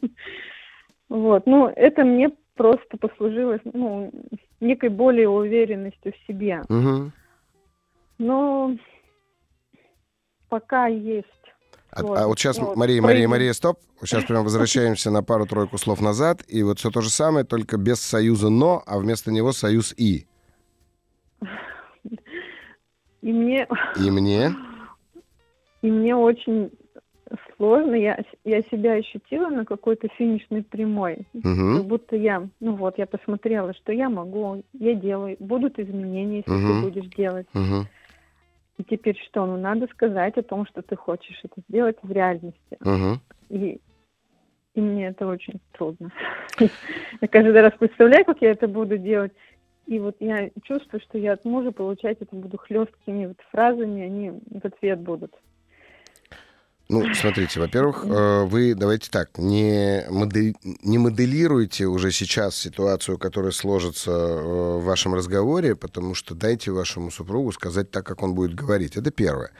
[1.10, 4.12] Вот, ну, это мне просто послужило, ну,
[4.60, 6.62] некой более уверенностью в себе.
[8.20, 8.76] Но
[10.50, 11.28] пока есть.
[11.92, 13.28] А, Вот, а вот сейчас, вот, Мария, Мария.
[13.28, 13.80] Мария, стоп.
[14.02, 16.44] Сейчас прям возвращаемся на пару-тройку слов назад.
[16.48, 20.28] И вот все то же самое, только без союза «но», а вместо него союз «и».
[23.22, 24.52] И мне, И мне.
[25.82, 26.72] и мне очень
[27.58, 27.96] сложно.
[27.96, 31.28] Я, я себя ощутила на какой-то финишной прямой.
[31.34, 31.84] Как Мгм.
[31.84, 35.36] будто я, ну вот, я посмотрела, что я могу, я делаю.
[35.40, 36.68] Будут изменения, если Мгм.
[36.68, 37.48] ты будешь делать.
[37.54, 37.88] Мгм.
[38.80, 39.46] И теперь что?
[39.46, 42.78] Ну, надо сказать о том, что ты хочешь это сделать в реальности.
[42.80, 43.20] Мгм.
[43.50, 43.82] И,
[44.74, 46.12] и мне это очень трудно.
[46.60, 49.34] Я каждый раз представляю, как я это буду делать.
[49.86, 54.30] И вот я чувствую, что я от мужа получать это буду хлесткими вот фразами, они
[54.30, 55.36] в ответ будут.
[56.91, 63.52] Ну, смотрите, во-первых, э, вы давайте так, не, модель, не моделируйте уже сейчас ситуацию, которая
[63.52, 68.56] сложится э, в вашем разговоре, потому что дайте вашему супругу сказать так, как он будет
[68.56, 68.97] говорить.
[68.97, 69.52] Это первое.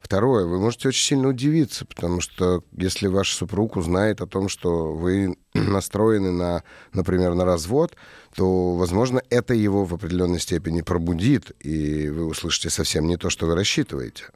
[0.00, 4.94] Второе, вы можете очень сильно удивиться, потому что если ваш супруг узнает о том, что
[4.94, 6.62] вы настроены на,
[6.94, 7.96] например, на развод,
[8.34, 13.44] то, возможно, это его в определенной степени пробудит, и вы услышите совсем не то, что
[13.44, 14.28] вы рассчитываете.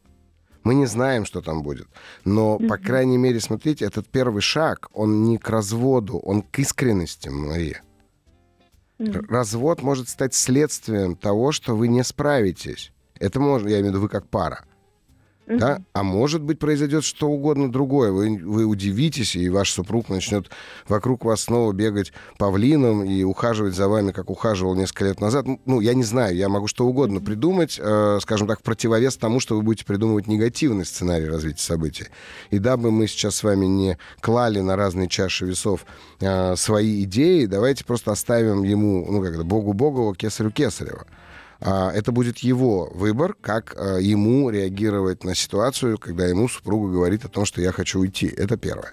[0.65, 1.89] Мы не знаем, что там будет.
[2.25, 2.69] Но, mm-hmm.
[2.69, 7.83] по крайней мере, смотрите, этот первый шаг, он не к разводу, он к искренности, Мария.
[8.99, 9.27] Mm-hmm.
[9.29, 12.93] Развод может стать следствием того, что вы не справитесь.
[13.19, 14.65] Это можно, я имею в виду, вы как пара.
[15.47, 15.59] Uh-huh.
[15.59, 15.83] Да?
[15.93, 18.13] А может быть, произойдет что угодно другое.
[18.13, 20.49] Вы, вы удивитесь, и ваш супруг начнет
[20.87, 25.47] вокруг вас снова бегать павлином и ухаживать за вами, как ухаживал несколько лет назад.
[25.67, 27.25] Ну, я не знаю, я могу что угодно uh-huh.
[27.25, 32.07] придумать, э, скажем так, в противовес тому, что вы будете придумывать негативный сценарий развития событий.
[32.51, 35.87] И дабы мы сейчас с вами не клали на разные чаши весов
[36.21, 41.07] э, свои идеи, давайте просто оставим ему, ну, как это, Богу Богово, Кесарю Кесарева.
[41.07, 41.22] А,
[41.65, 47.29] это будет его выбор, как а, ему реагировать на ситуацию, когда ему супруга говорит о
[47.29, 48.27] том, что я хочу уйти.
[48.27, 48.93] Это первое.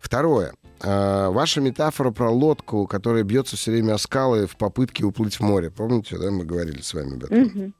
[0.00, 0.52] Второе.
[0.80, 5.40] А, ваша метафора про лодку, которая бьется все время о скалы в попытке уплыть в
[5.40, 5.70] море.
[5.70, 7.42] Помните, да, мы говорили с вами об этом?
[7.44, 7.72] Mm-hmm.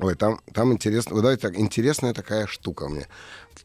[0.00, 3.08] Ой, там, там интересно, вот давайте так, интересная такая штука мне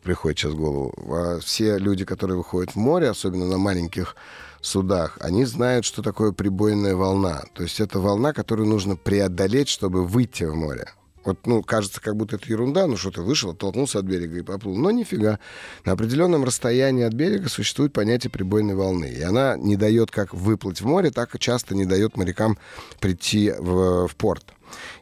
[0.01, 1.39] приходит сейчас в голову.
[1.41, 4.15] Все люди, которые выходят в море, особенно на маленьких
[4.63, 7.43] судах, они знают, что такое прибойная волна.
[7.53, 10.87] То есть это волна, которую нужно преодолеть, чтобы выйти в море.
[11.25, 14.41] Вот, ну, кажется, как будто это ерунда, ну, что ты вышел, оттолкнулся от берега и
[14.41, 14.75] поплыл.
[14.75, 15.39] Но нифига.
[15.85, 19.05] На определенном расстоянии от берега существует понятие прибойной волны.
[19.05, 22.57] И она не дает как выплыть в море, так и часто не дает морякам
[22.99, 24.53] прийти в, в порт.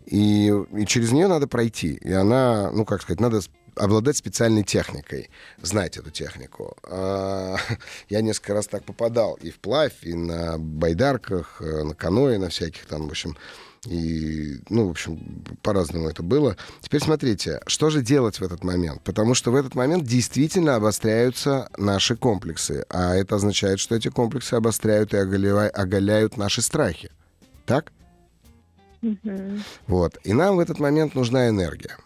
[0.05, 1.93] И, и через нее надо пройти.
[1.93, 3.41] И она, ну, как сказать, надо
[3.75, 5.29] обладать специальной техникой,
[5.61, 6.75] знать эту технику.
[6.83, 7.57] А,
[8.09, 12.85] я несколько раз так попадал и вплавь, и на байдарках, э, на каноэ, на всяких
[12.85, 13.35] там, в общем,
[13.87, 16.55] и, ну, в общем, по-разному это было.
[16.81, 19.01] Теперь смотрите, что же делать в этот момент?
[19.01, 22.85] Потому что в этот момент действительно обостряются наши комплексы.
[22.89, 27.09] А это означает, что эти комплексы обостряют и оголяют, оголяют наши страхи.
[27.65, 27.91] Так?
[29.01, 29.61] Mm-hmm.
[29.87, 30.17] Вот.
[30.23, 31.97] И нам в этот момент нужна энергия.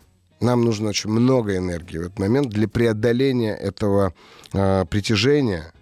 [0.41, 4.13] Нам нужно очень много энергии в этот момент для преодоления этого
[4.54, 5.74] э, притяжения,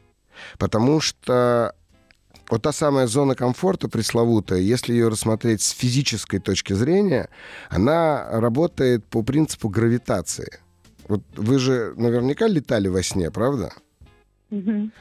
[0.58, 1.74] потому что
[2.50, 7.30] вот та самая зона комфорта пресловутая, если ее рассмотреть с физической точки зрения,
[7.70, 10.60] она работает по принципу гравитации.
[11.08, 13.74] Вот вы же наверняка летали во сне, правда?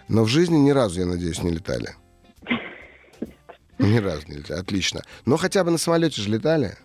[0.09, 1.91] Но в жизни ни разу, я надеюсь, не летали.
[3.79, 4.61] Ни разу не летали.
[4.61, 5.03] Отлично.
[5.27, 6.77] Но хотя бы на самолете же летали?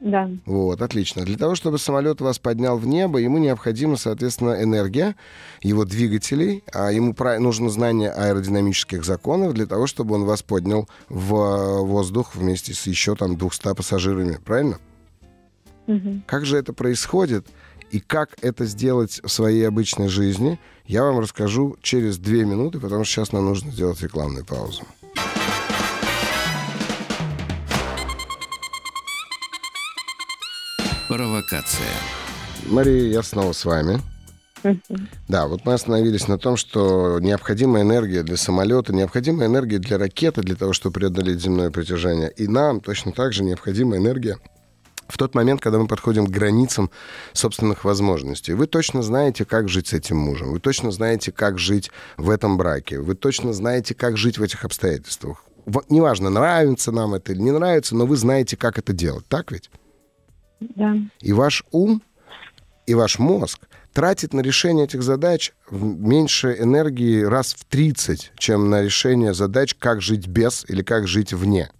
[0.00, 0.30] Да.
[0.44, 1.24] Вот, отлично.
[1.24, 5.16] Для того, чтобы самолет вас поднял в небо, ему необходима, соответственно, энергия
[5.62, 11.82] его двигателей, а ему нужно знание аэродинамических законов для того, чтобы он вас поднял в
[11.82, 14.38] воздух вместе с еще там 200 пассажирами.
[14.44, 14.78] Правильно?
[15.86, 16.22] Угу.
[16.26, 17.46] Как же это происходит?
[17.90, 23.04] И как это сделать в своей обычной жизни, я вам расскажу через две минуты, потому
[23.04, 24.82] что сейчас нам нужно сделать рекламную паузу.
[31.16, 31.88] Провокация.
[32.66, 34.02] Мария, я снова с вами.
[35.28, 40.42] Да, вот мы остановились на том, что необходимая энергия для самолета, необходимая энергия для ракеты,
[40.42, 42.30] для того, чтобы преодолеть земное притяжение.
[42.32, 44.36] И нам точно так же необходима энергия
[45.08, 46.90] в тот момент, когда мы подходим к границам
[47.32, 48.52] собственных возможностей.
[48.52, 50.52] Вы точно знаете, как жить с этим мужем.
[50.52, 53.00] Вы точно знаете, как жить в этом браке.
[53.00, 55.46] Вы точно знаете, как жить в этих обстоятельствах.
[55.88, 59.24] Неважно, нравится нам это или не нравится, но вы знаете, как это делать.
[59.28, 59.70] Так ведь?
[60.60, 60.96] Да.
[61.20, 62.02] И ваш ум,
[62.86, 68.82] и ваш мозг тратит на решение этих задач меньше энергии раз в 30, чем на
[68.82, 71.70] решение задач, как жить без или как жить вне.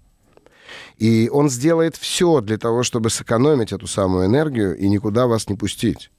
[0.96, 5.56] И он сделает все для того, чтобы сэкономить эту самую энергию и никуда вас не
[5.56, 6.10] пустить.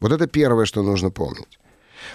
[0.00, 1.58] Вот это первое, что нужно помнить.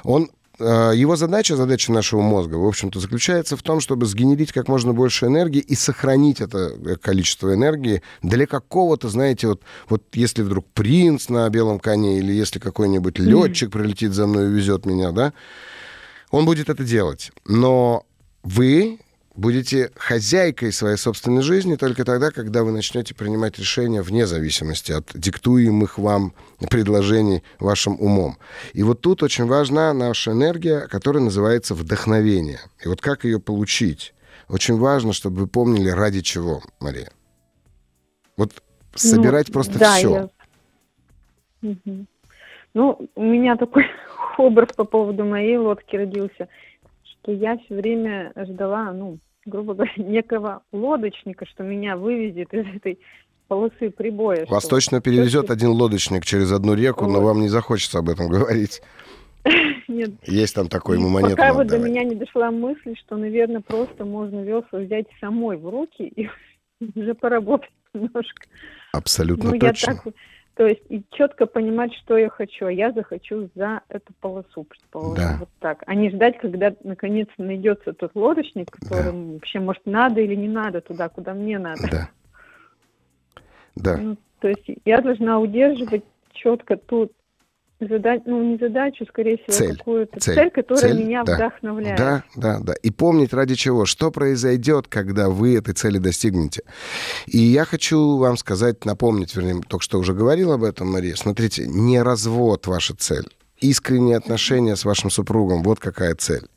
[0.03, 4.93] Он его задача, задача нашего мозга, в общем-то, заключается в том, чтобы сгенерить как можно
[4.93, 10.65] больше энергии и сохранить это э, количество энергии для какого-то, знаете, вот, вот если вдруг
[10.73, 15.33] принц на белом коне или если какой-нибудь летчик прилетит за мной и везет меня, да,
[16.29, 17.31] он будет это делать.
[17.45, 18.05] Но
[18.43, 18.99] вы
[19.35, 25.09] будете хозяйкой своей собственной жизни только тогда, когда вы начнете принимать решения вне зависимости от
[25.13, 26.33] диктуемых вам
[26.69, 28.37] предложений вашим умом.
[28.73, 32.59] И вот тут очень важна наша энергия, которая называется вдохновение.
[32.83, 34.13] И вот как ее получить?
[34.49, 37.09] Очень важно, чтобы вы помнили, ради чего, Мария.
[38.37, 38.61] Вот
[38.95, 40.29] собирать ну, просто да, все.
[41.61, 41.69] Я...
[41.69, 42.05] Угу.
[42.73, 43.85] Ну, у меня такой
[44.37, 46.47] образ по поводу моей лодки родился,
[47.21, 52.99] что я все время ждала, ну, грубо говоря, некого лодочника, что меня вывезет из этой
[53.47, 54.45] полосы прибоя.
[54.47, 55.53] Вас точно перевезет что...
[55.53, 57.11] один лодочник через одну реку, вот.
[57.11, 58.81] но вам не захочется об этом говорить.
[59.87, 60.11] Нет.
[60.25, 64.05] Есть там такой, ему монету Пока вот до меня не дошла мысль, что, наверное, просто
[64.05, 66.29] можно весла взять самой в руки и
[66.95, 68.47] уже поработать немножко.
[68.93, 69.91] Абсолютно ну, точно.
[69.91, 70.13] Я так,
[70.55, 72.65] то есть и четко понимать, что я хочу.
[72.65, 75.15] А я захочу за эту полосу, предположим.
[75.23, 75.37] Да.
[75.39, 75.83] Вот так.
[75.87, 79.33] А не ждать, когда наконец найдется тот лодочник, которому да.
[79.33, 81.81] вообще, может, надо или не надо туда, куда мне надо.
[81.89, 82.09] Да.
[83.75, 83.97] Да.
[83.97, 87.11] Ну, то есть я должна удерживать четко ту
[87.87, 89.77] задачу, ну не задачу, скорее всего, цель.
[89.77, 91.35] какую-то цель, цель которая цель, меня да.
[91.35, 91.97] вдохновляет.
[91.97, 92.73] Да, да, да.
[92.73, 96.63] И помнить ради чего, что произойдет, когда вы этой цели достигнете.
[97.27, 101.15] И я хочу вам сказать, напомнить, вернее, только что уже говорил об этом, Мария.
[101.15, 103.27] Смотрите, не развод ваша цель.
[103.59, 106.47] Искренние отношения с вашим супругом, вот какая цель.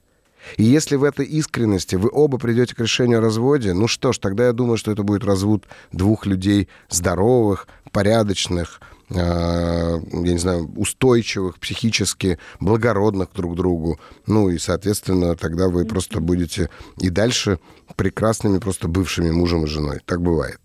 [0.57, 4.19] И если в этой искренности вы оба придете к решению о разводе, ну что ж,
[4.19, 8.81] тогда я думаю, что это будет развод двух людей здоровых, порядочных,
[9.15, 13.99] я не знаю, устойчивых, психически благородных друг к другу.
[14.27, 17.59] Ну и, соответственно, тогда вы просто будете и дальше
[17.97, 20.01] прекрасными просто бывшими мужем и женой.
[20.05, 20.61] Так бывает.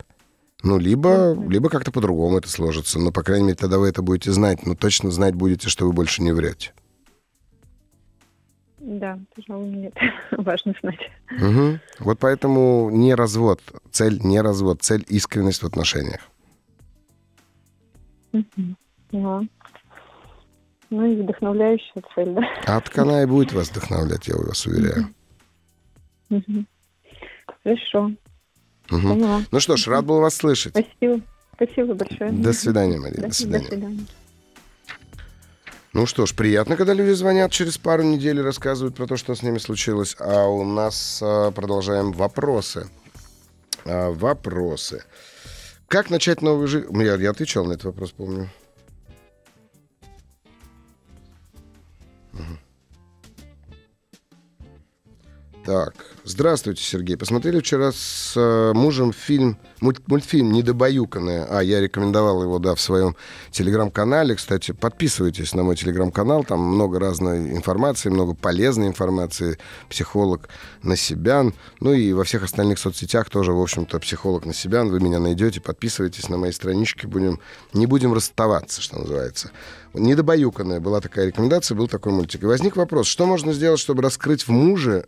[0.61, 2.99] Ну, либо, либо как-то по-другому это сложится.
[2.99, 4.65] Но, по крайней мере, тогда вы это будете знать.
[4.65, 6.73] Но точно знать будете, что вы больше не врете.
[8.79, 9.93] Да, пожалуй, нет.
[10.31, 10.99] Важно знать.
[11.31, 11.79] Угу.
[11.99, 13.61] Вот поэтому не развод.
[13.91, 14.81] Цель не развод.
[14.81, 16.21] Цель искренность в отношениях.
[18.33, 19.47] Угу.
[20.91, 22.41] Ну и вдохновляющая цель, да?
[22.65, 25.13] А так она и будет вас вдохновлять, я вас уверяю.
[26.29, 26.65] Угу.
[27.63, 28.11] Хорошо.
[28.91, 29.01] Угу.
[29.01, 29.41] Поняла.
[29.51, 30.75] Ну что ж, рад был вас слышать.
[30.75, 31.21] Спасибо.
[31.55, 32.31] Спасибо большое.
[32.31, 33.21] До свидания, Мария.
[33.21, 33.65] До, до свидания.
[33.65, 34.05] До свидания.
[35.91, 39.33] Ну что ж, приятно, когда люди звонят через пару недель и рассказывают про то, что
[39.33, 40.15] с ними случилось.
[40.19, 42.87] А у нас а, продолжаем вопросы.
[43.85, 45.03] А, вопросы.
[45.89, 46.87] Как начать новую жизнь?
[47.01, 48.47] Я, я отвечал на этот вопрос, помню.
[55.65, 55.95] Так,
[56.29, 57.17] здравствуйте, Сергей.
[57.17, 61.47] Посмотрели вчера с э, мужем фильм, мульт, мультфильм «Недобаюканное».
[61.49, 63.15] А, я рекомендовал его, да, в своем
[63.51, 64.35] телеграм-канале.
[64.35, 66.43] Кстати, подписывайтесь на мой телеграм-канал.
[66.43, 69.57] Там много разной информации, много полезной информации.
[69.89, 70.49] Психолог
[70.83, 71.45] на себя.
[71.79, 74.83] Ну и во всех остальных соцсетях тоже, в общем-то, психолог на себя.
[74.83, 77.07] Вы меня найдете, подписывайтесь на мои странички.
[77.07, 77.39] Будем,
[77.73, 79.51] не будем расставаться, что называется.
[79.95, 82.43] «Недобаюканное» была такая рекомендация, был такой мультик.
[82.43, 85.05] И возник вопрос, что можно сделать, чтобы раскрыть в муже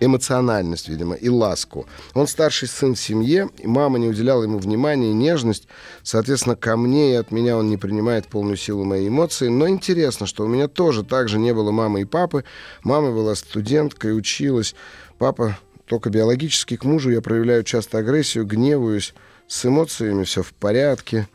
[0.00, 1.86] эмоциональность, видимо, и ласку.
[2.14, 5.68] Он старший сын в семье, и мама не уделяла ему внимания и нежность.
[6.02, 9.48] Соответственно, ко мне и от меня он не принимает полную силу моей эмоции.
[9.48, 12.44] Но интересно, что у меня тоже так же не было мамы и папы.
[12.82, 14.74] Мама была студенткой, училась.
[15.18, 19.14] Папа только биологически к мужу я проявляю часто агрессию, гневаюсь.
[19.46, 21.26] С эмоциями все в порядке.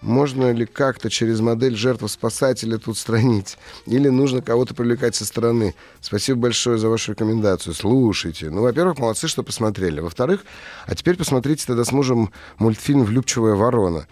[0.00, 3.58] Можно ли как-то через модель жертва-спасателя тут странить?
[3.86, 5.74] Или нужно кого-то привлекать со стороны?
[6.00, 7.74] Спасибо большое за вашу рекомендацию.
[7.74, 8.48] Слушайте.
[8.50, 10.00] Ну, во-первых, молодцы, что посмотрели.
[10.00, 10.44] Во-вторых,
[10.86, 14.06] а теперь посмотрите тогда с мужем мультфильм «Влюбчивая ворона».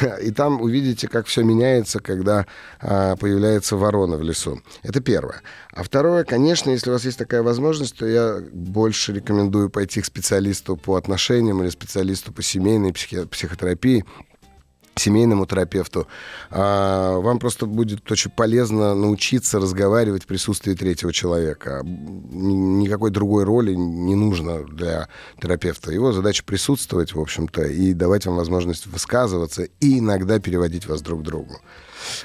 [0.22, 2.46] И там увидите, как все меняется, когда
[2.80, 4.62] а, появляется ворона в лесу.
[4.82, 5.42] Это первое.
[5.72, 10.06] А второе, конечно, если у вас есть такая возможность, то я больше рекомендую пойти к
[10.06, 14.04] специалисту по отношениям или специалисту по семейной психи- психотерапии
[14.96, 16.06] семейному терапевту,
[16.50, 21.82] а, вам просто будет очень полезно научиться разговаривать в присутствии третьего человека.
[21.84, 25.08] Никакой другой роли не нужно для
[25.40, 25.92] терапевта.
[25.92, 31.20] Его задача присутствовать, в общем-то, и давать вам возможность высказываться и иногда переводить вас друг
[31.20, 31.60] к другу.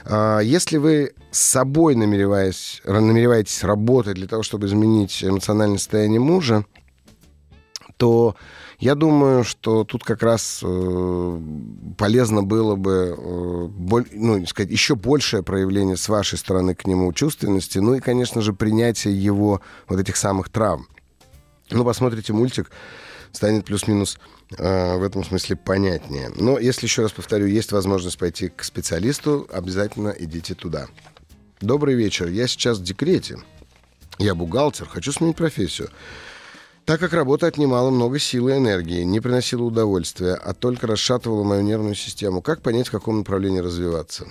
[0.05, 6.65] А, если вы с собой намереваетесь, намереваетесь работать для того, чтобы изменить эмоциональное состояние мужа,
[7.97, 8.36] то
[8.80, 11.40] я думаю, что тут как раз э,
[11.98, 17.12] полезно было бы э, боль, ну, сказать, еще большее проявление с вашей стороны к нему
[17.12, 20.88] чувственности, ну и, конечно же, принятие его вот этих самых травм.
[21.70, 22.72] Ну, посмотрите мультик,
[23.34, 24.18] станет плюс-минус
[24.58, 26.32] э, в этом смысле понятнее.
[26.36, 30.88] Но если, еще раз повторю, есть возможность пойти к специалисту, обязательно идите туда.
[31.60, 32.28] Добрый вечер.
[32.28, 33.40] Я сейчас в декрете.
[34.20, 35.90] Я бухгалтер, хочу сменить профессию.
[36.90, 41.62] Так как работа отнимала много сил и энергии, не приносила удовольствия, а только расшатывала мою
[41.62, 44.26] нервную систему, как понять, в каком направлении развиваться?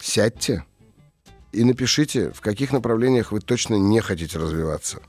[0.00, 0.64] Сядьте
[1.52, 5.00] и напишите, в каких направлениях вы точно не хотите развиваться.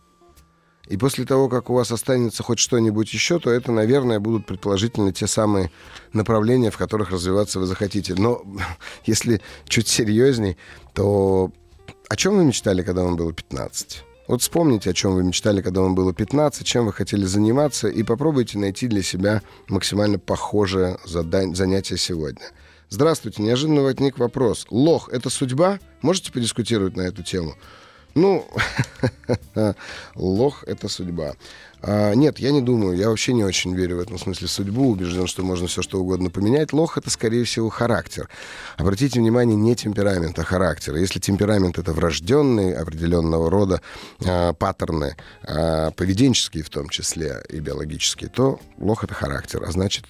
[0.87, 5.11] И после того, как у вас останется хоть что-нибудь еще, то это, наверное, будут предположительно
[5.13, 5.71] те самые
[6.11, 8.13] направления, в которых развиваться вы захотите.
[8.13, 8.43] Но
[9.07, 10.57] если чуть серьезней,
[10.93, 11.51] то
[12.07, 14.03] о чем вы мечтали, когда вам было 15?
[14.25, 18.03] Вот вспомните, о чем вы мечтали, когда вам было 15, чем вы хотели заниматься, и
[18.03, 22.45] попробуйте найти для себя максимально похожее занятие сегодня.
[22.87, 24.65] Здравствуйте, неожиданно возник вопрос.
[24.69, 25.79] Лох— это судьба?
[26.01, 27.55] Можете подискутировать на эту тему?
[28.15, 28.47] Ну,
[30.15, 31.33] лох— это судьба.
[31.85, 35.27] А, нет, я не думаю, я вообще не очень верю в этом смысле судьбу, убежден,
[35.27, 36.71] что можно все что угодно поменять.
[36.71, 38.29] Лох— это, скорее всего, характер.
[38.77, 40.95] Обратите внимание, не темперамент, а характер.
[40.95, 43.81] Если темперамент— это врожденные определенного рода
[44.25, 50.05] а, паттерны, а, поведенческие в том числе и биологические, то лох— это характер, а значит,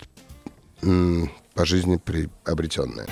[0.82, 3.08] по жизни приобретенное.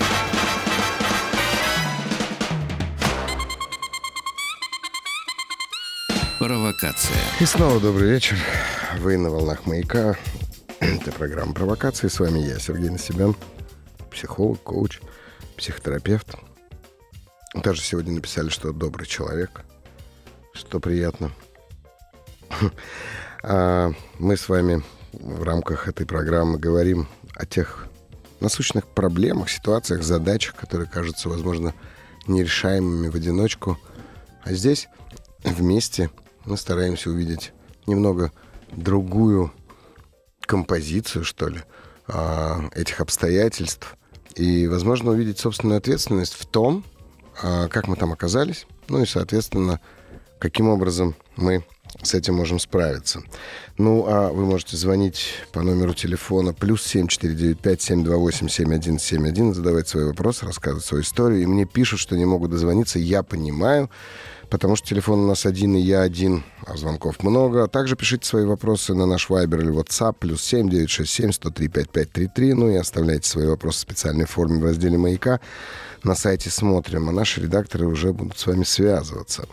[6.42, 7.14] Провокация.
[7.38, 8.36] И снова добрый вечер.
[8.98, 10.16] Вы на волнах маяка.
[10.80, 12.08] Это программа «Провокации».
[12.08, 13.36] С вами я, Сергей Насибян,
[14.10, 14.98] психолог, коуч,
[15.56, 16.34] психотерапевт.
[17.54, 19.60] Даже сегодня написали, что добрый человек,
[20.52, 21.30] что приятно.
[23.44, 24.82] А мы с вами
[25.12, 27.86] в рамках этой программы говорим о тех
[28.40, 31.72] насущных проблемах, ситуациях, задачах, которые кажутся, возможно,
[32.26, 33.78] нерешаемыми в одиночку.
[34.42, 34.88] А здесь
[35.44, 36.10] вместе–
[36.44, 37.52] мы стараемся увидеть
[37.86, 38.32] немного
[38.70, 39.52] другую
[40.40, 41.60] композицию, что ли,
[42.08, 43.96] а, этих обстоятельств.
[44.34, 46.84] И, возможно, увидеть собственную ответственность в том,
[47.42, 49.80] а, как мы там оказались, ну и, соответственно,
[50.38, 51.64] каким образом мы
[52.02, 53.22] с этим можем справиться.
[53.78, 61.02] Ну, а вы можете звонить по номеру телефона плюс 7495-728-7171, задавать свои вопросы, рассказывать свою
[61.02, 61.42] историю.
[61.42, 62.98] И мне пишут, что не могут дозвониться.
[62.98, 63.88] Я понимаю
[64.52, 67.64] потому что телефон у нас один, и я один, а звонков много.
[67.64, 72.52] А также пишите свои вопросы на наш Viber или WhatsApp, плюс 7 967 103 5533.
[72.52, 75.40] Ну и оставляйте свои вопросы в специальной форме в разделе «Маяка».
[76.04, 79.48] На сайте смотрим, а наши редакторы уже будут с вами связываться.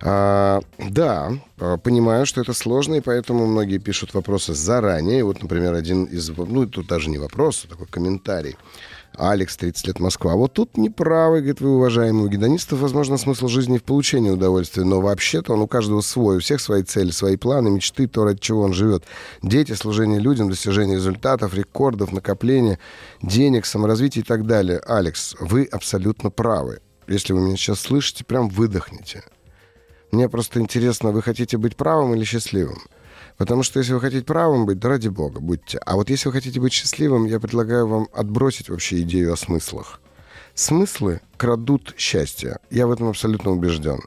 [0.00, 5.22] А, да, а, понимаю, что это сложно, и поэтому многие пишут вопросы заранее.
[5.22, 6.30] Вот, например, один из...
[6.30, 8.56] Ну, тут даже не вопрос, а такой комментарий.
[9.20, 10.34] Алекс, 30 лет, Москва.
[10.34, 12.24] Вот тут неправы, говорит, вы, уважаемый.
[12.24, 16.40] У гедонистов, возможно, смысл жизни в получении удовольствия, но вообще-то он у каждого свой, у
[16.40, 19.04] всех свои цели, свои планы, мечты, то, ради чего он живет.
[19.42, 22.78] Дети, служение людям, достижение результатов, рекордов, накопление
[23.20, 24.80] денег, саморазвитие и так далее.
[24.86, 26.80] Алекс, вы абсолютно правы.
[27.06, 29.24] Если вы меня сейчас слышите, прям выдохните.
[30.12, 32.78] Мне просто интересно, вы хотите быть правым или счастливым?
[33.40, 35.78] Потому что если вы хотите правым быть, да ради бога, будьте.
[35.86, 39.98] А вот если вы хотите быть счастливым, я предлагаю вам отбросить вообще идею о смыслах.
[40.52, 42.58] Смыслы крадут счастье.
[42.68, 44.00] Я в этом абсолютно убежден.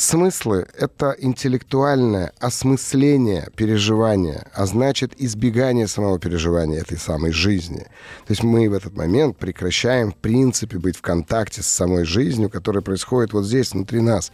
[0.00, 7.80] Смыслы— это интеллектуальное осмысление переживания, а значит избегание самого переживания этой самой жизни.
[7.80, 12.48] То есть мы в этот момент прекращаем в принципе быть в контакте с самой жизнью,
[12.48, 14.32] которая происходит вот здесь, внутри нас.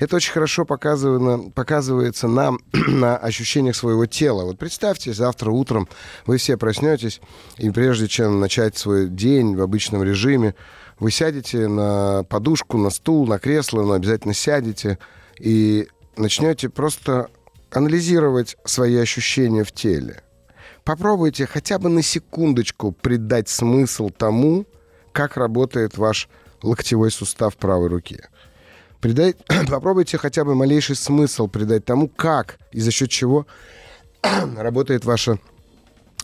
[0.00, 4.42] Это очень хорошо показано, показывается нам на ощущениях своего тела.
[4.42, 5.88] Вот представьте, завтра утром
[6.26, 7.20] вы все проснетесь,
[7.58, 10.56] и прежде чем начать свой день в обычном режиме,
[10.98, 14.98] вы сядете на подушку, на стул, на кресло, но обязательно сядете
[15.38, 17.28] и начнете просто
[17.70, 20.22] анализировать свои ощущения в теле.
[20.84, 24.66] Попробуйте хотя бы на секундочку придать смысл тому,
[25.12, 26.28] как работает ваш
[26.62, 28.20] локтевой сустав правой руки.
[29.00, 29.34] Придай,
[29.68, 33.46] попробуйте хотя бы малейший смысл придать тому, как и за счет чего
[34.56, 35.38] работает ваша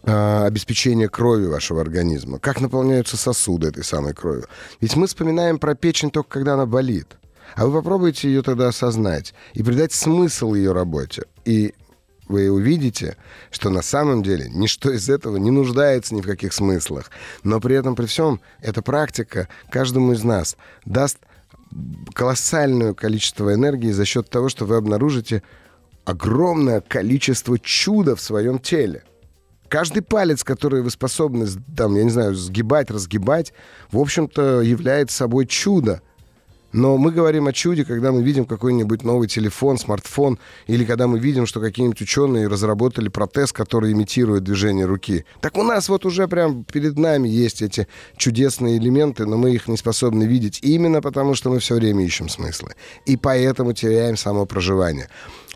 [0.04, 4.46] обеспечения крови вашего организма, как наполняются сосуды этой самой кровью.
[4.80, 7.16] Ведь мы вспоминаем про печень только когда она болит.
[7.54, 11.24] А вы попробуйте ее тогда осознать и придать смысл ее работе.
[11.44, 11.74] И
[12.28, 13.16] вы увидите,
[13.50, 17.10] что на самом деле ничто из этого не нуждается ни в каких смыслах.
[17.44, 21.18] Но при этом, при всем, эта практика каждому из нас даст
[22.14, 25.42] колоссальное количество энергии за счет того, что вы обнаружите
[26.04, 29.04] огромное количество чуда в своем теле.
[29.72, 33.54] Каждый палец, который вы способны, там, я не знаю, сгибать, разгибать,
[33.90, 36.02] в общем-то, является собой чудо.
[36.72, 41.18] Но мы говорим о чуде, когда мы видим какой-нибудь новый телефон, смартфон, или когда мы
[41.18, 45.24] видим, что какие-нибудь ученые разработали протез, который имитирует движение руки.
[45.40, 49.68] Так у нас вот уже прям перед нами есть эти чудесные элементы, но мы их
[49.68, 52.72] не способны видеть именно потому, что мы все время ищем смыслы.
[53.06, 55.08] И поэтому теряем само проживание.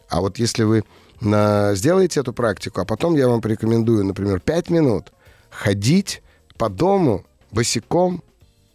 [0.09, 0.85] А вот если вы.
[1.21, 5.13] Сделайте эту практику, а потом я вам порекомендую, например, 5 минут
[5.51, 6.23] ходить
[6.59, 8.23] по дому босиком,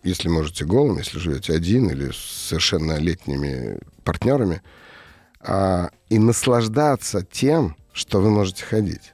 [0.04, 4.62] если можете голым, если живете один или с совершеннолетними партнерами,
[5.40, 9.14] а, и наслаждаться тем, что вы можете ходить.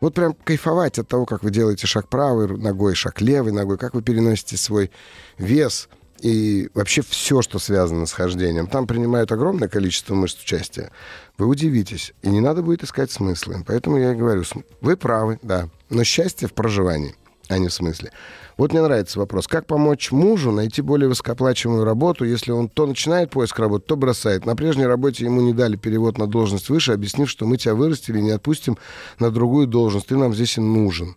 [0.00, 3.94] Вот прям кайфовать от того, как вы делаете шаг правой ногой, шаг левой ногой, как
[3.94, 4.90] вы переносите свой
[5.38, 5.88] вес
[6.20, 8.66] и вообще все, что связано с хождением.
[8.66, 10.90] Там принимают огромное количество мышц участия.
[11.38, 13.64] Вы удивитесь, и не надо будет искать смыслы.
[13.66, 14.42] Поэтому я и говорю,
[14.80, 17.14] вы правы, да, но счастье в проживании,
[17.48, 18.10] а не в смысле.
[18.56, 19.48] Вот мне нравится вопрос.
[19.48, 24.46] Как помочь мужу найти более высокооплачиваемую работу, если он то начинает поиск работы, то бросает?
[24.46, 28.18] На прежней работе ему не дали перевод на должность выше, объяснив, что мы тебя вырастили
[28.18, 28.78] и не отпустим
[29.18, 30.06] на другую должность.
[30.06, 31.16] Ты нам здесь и нужен.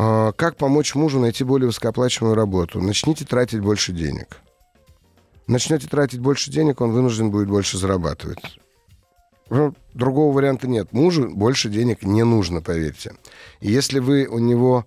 [0.00, 2.80] А, как помочь мужу найти более высокооплачиваемую работу?
[2.80, 4.38] Начните тратить больше денег.
[5.48, 8.60] Начнете тратить больше денег, он вынужден будет больше зарабатывать.
[9.50, 10.92] Ну, другого варианта нет.
[10.92, 13.16] Мужу больше денег не нужно, поверьте.
[13.60, 14.86] И если вы у него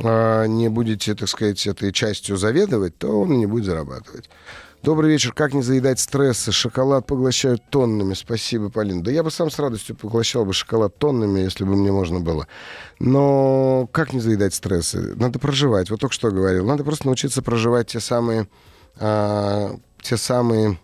[0.00, 4.30] а, не будете, так сказать, этой частью заведовать, то он не будет зарабатывать.
[4.82, 5.32] Добрый вечер.
[5.32, 6.50] Как не заедать стрессы?
[6.50, 8.14] Шоколад поглощают тоннами.
[8.14, 9.00] Спасибо, Полина.
[9.00, 12.48] Да я бы сам с радостью поглощал бы шоколад тоннами, если бы мне можно было.
[12.98, 15.14] Но как не заедать стрессы?
[15.14, 15.88] Надо проживать.
[15.88, 16.66] Вот только что говорил.
[16.66, 18.48] Надо просто научиться проживать те самые,
[18.96, 20.80] а, те самые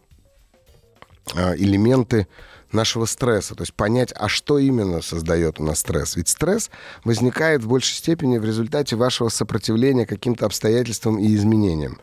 [1.35, 2.29] а, элементы,
[2.73, 6.17] нашего стресса, то есть понять, а что именно создает у нас стресс.
[6.17, 6.71] Ведь стресс
[7.05, 11.99] возникает в большей степени в результате вашего сопротивления каким-то обстоятельствам и изменениям.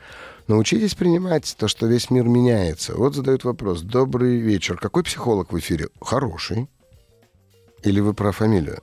[0.48, 2.96] Научитесь принимать то, что весь мир меняется.
[2.96, 3.82] Вот задают вопрос.
[3.82, 4.78] Добрый вечер.
[4.78, 5.89] Какой психолог в эфире?
[6.00, 6.70] Хороший.
[7.84, 8.82] Или вы про фамилию?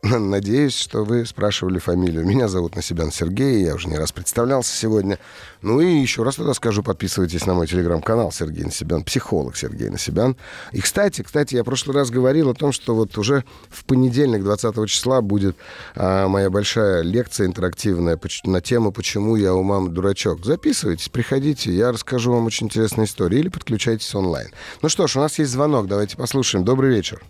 [0.18, 2.24] Надеюсь, что вы спрашивали фамилию.
[2.24, 5.18] Меня зовут Насибян Сергей, я уже не раз представлялся сегодня.
[5.60, 10.36] Ну и еще раз тогда скажу, подписывайтесь на мой телеграм-канал Сергей Насибян, психолог Сергей Насибян.
[10.72, 14.42] И, кстати, кстати, я в прошлый раз говорил о том, что вот уже в понедельник,
[14.42, 15.56] 20 числа, будет
[15.94, 20.46] а, моя большая лекция интерактивная на тему «Почему я у мамы дурачок».
[20.46, 24.48] Записывайтесь, приходите, я расскажу вам очень интересные истории или подключайтесь онлайн.
[24.80, 26.64] Ну что ж, у нас есть звонок, давайте послушаем.
[26.64, 27.22] Добрый вечер.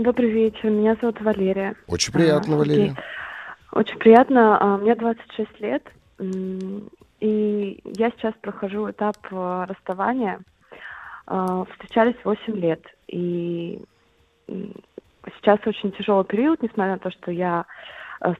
[0.00, 1.74] Добрый вечер, меня зовут Валерия.
[1.86, 2.96] Очень приятно, а, Валерия.
[3.70, 4.58] Очень приятно.
[4.58, 5.86] А, мне 26 лет,
[6.18, 10.40] и я сейчас прохожу этап а, расставания.
[11.26, 13.82] А, встречались 8 лет, и
[14.46, 17.66] сейчас очень тяжелый период, несмотря на то, что я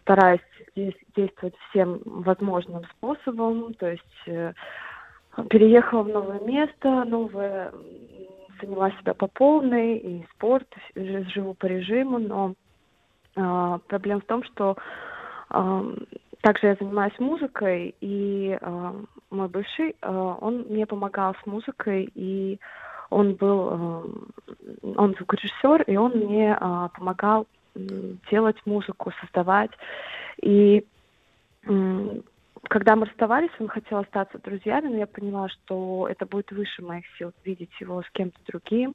[0.01, 0.41] стараюсь
[0.75, 4.55] действовать всем возможным способом, то есть э,
[5.51, 7.71] переехала в новое место, новое
[8.61, 12.55] заняла себя по полной, и спорт, живу по режиму, но
[13.37, 14.77] э, проблема в том, что
[15.51, 15.95] э,
[16.41, 18.93] также я занимаюсь музыкой, и э,
[19.31, 22.59] мой бывший, э, он мне помогал с музыкой, и
[23.11, 27.47] он был, э, он звукорежиссер, и он мне э, помогал
[28.31, 29.71] делать музыку, создавать.
[30.43, 30.85] И
[32.69, 37.05] когда мы расставались, он хотел остаться друзьями, но я поняла, что это будет выше моих
[37.17, 38.95] сил видеть его с кем-то другим.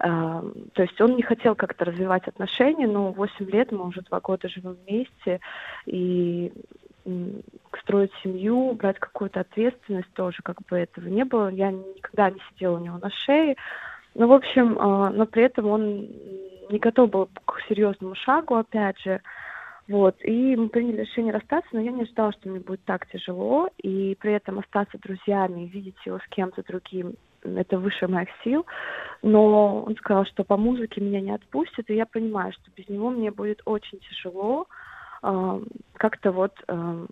[0.00, 4.20] Эм, то есть он не хотел как-то развивать отношения, но 8 лет мы уже два
[4.20, 5.40] года живем вместе,
[5.86, 6.52] и
[7.80, 11.48] строить семью, брать какую-то ответственность тоже, как бы этого не было.
[11.48, 13.56] Я никогда не сидела у него на шее.
[14.14, 16.08] Ну, в общем, э, но при этом он
[16.70, 19.20] не готов был к серьезному шагу, опять же.
[19.88, 23.68] Вот, и мы приняли решение расстаться, но я не ожидала, что мне будет так тяжело,
[23.78, 28.66] и при этом остаться друзьями, видеть его с кем-то другим, это выше моих сил.
[29.22, 33.10] Но он сказал, что по музыке меня не отпустит, и я понимаю, что без него
[33.10, 34.66] мне будет очень тяжело
[35.22, 35.60] э,
[35.94, 37.06] как-то вот э,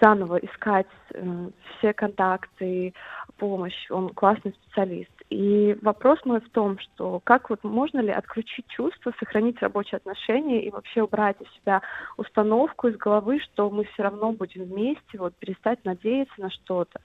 [0.00, 2.94] заново искать э, все контакты,
[3.38, 3.90] помощь.
[3.90, 5.10] Он классный специалист.
[5.32, 10.62] И вопрос мой в том, что как вот можно ли отключить чувства, сохранить рабочие отношения
[10.62, 11.80] и вообще убрать из себя
[12.18, 17.00] установку из головы, что мы все равно будем вместе, вот перестать надеяться на что-то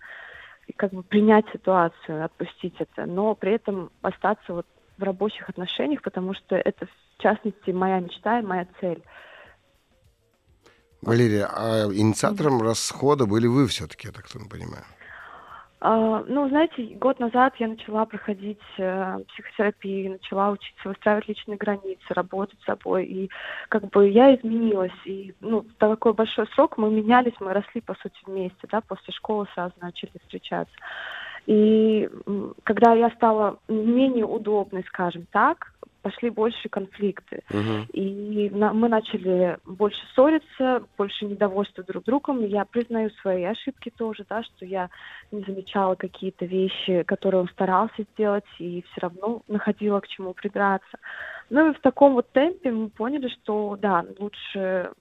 [0.67, 4.65] и как бы принять ситуацию, отпустить это, но при этом остаться вот
[4.97, 9.01] в рабочих отношениях, потому что это в частности моя мечта и моя цель.
[11.01, 14.84] Валерия, а инициатором расхода были вы все-таки, я так понимаю?
[15.80, 22.01] А, ну, знаете, год назад я начала проходить э, психотерапию, начала учиться выстраивать личные границы,
[22.09, 23.30] работать с собой, и
[23.69, 28.17] как бы я изменилась, и ну, такой большой срок мы менялись, мы росли, по сути,
[28.25, 30.73] вместе, да, после школы сразу начали встречаться.
[31.47, 32.09] И
[32.63, 37.41] когда я стала менее удобной, скажем так, пошли больше конфликты.
[37.49, 37.85] Uh-huh.
[37.91, 42.45] И на, мы начали больше ссориться, больше недовольства друг другом.
[42.45, 44.89] Я признаю свои ошибки тоже, да, что я
[45.31, 50.97] не замечала какие-то вещи, которые он старался сделать, и все равно находила к чему придраться.
[51.49, 54.91] Ну и в таком вот темпе мы поняли, что да, лучше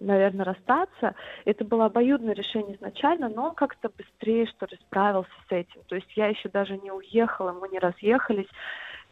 [0.00, 1.14] наверное, расстаться.
[1.44, 5.80] Это было обоюдное решение изначально, но он как-то быстрее, что ли, справился с этим.
[5.88, 8.48] То есть я еще даже не уехала, мы не разъехались.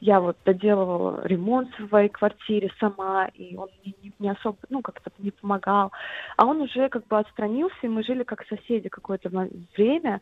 [0.00, 4.82] Я вот доделывала ремонт в своей квартире сама, и он мне не, не особо, ну,
[4.82, 5.92] как-то не помогал.
[6.36, 9.30] А он уже как бы отстранился, и мы жили как соседи какое-то
[9.76, 10.20] время.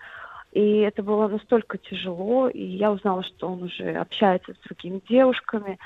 [0.52, 5.78] И это было настолько тяжело, и я узнала, что он уже общается с другими девушками.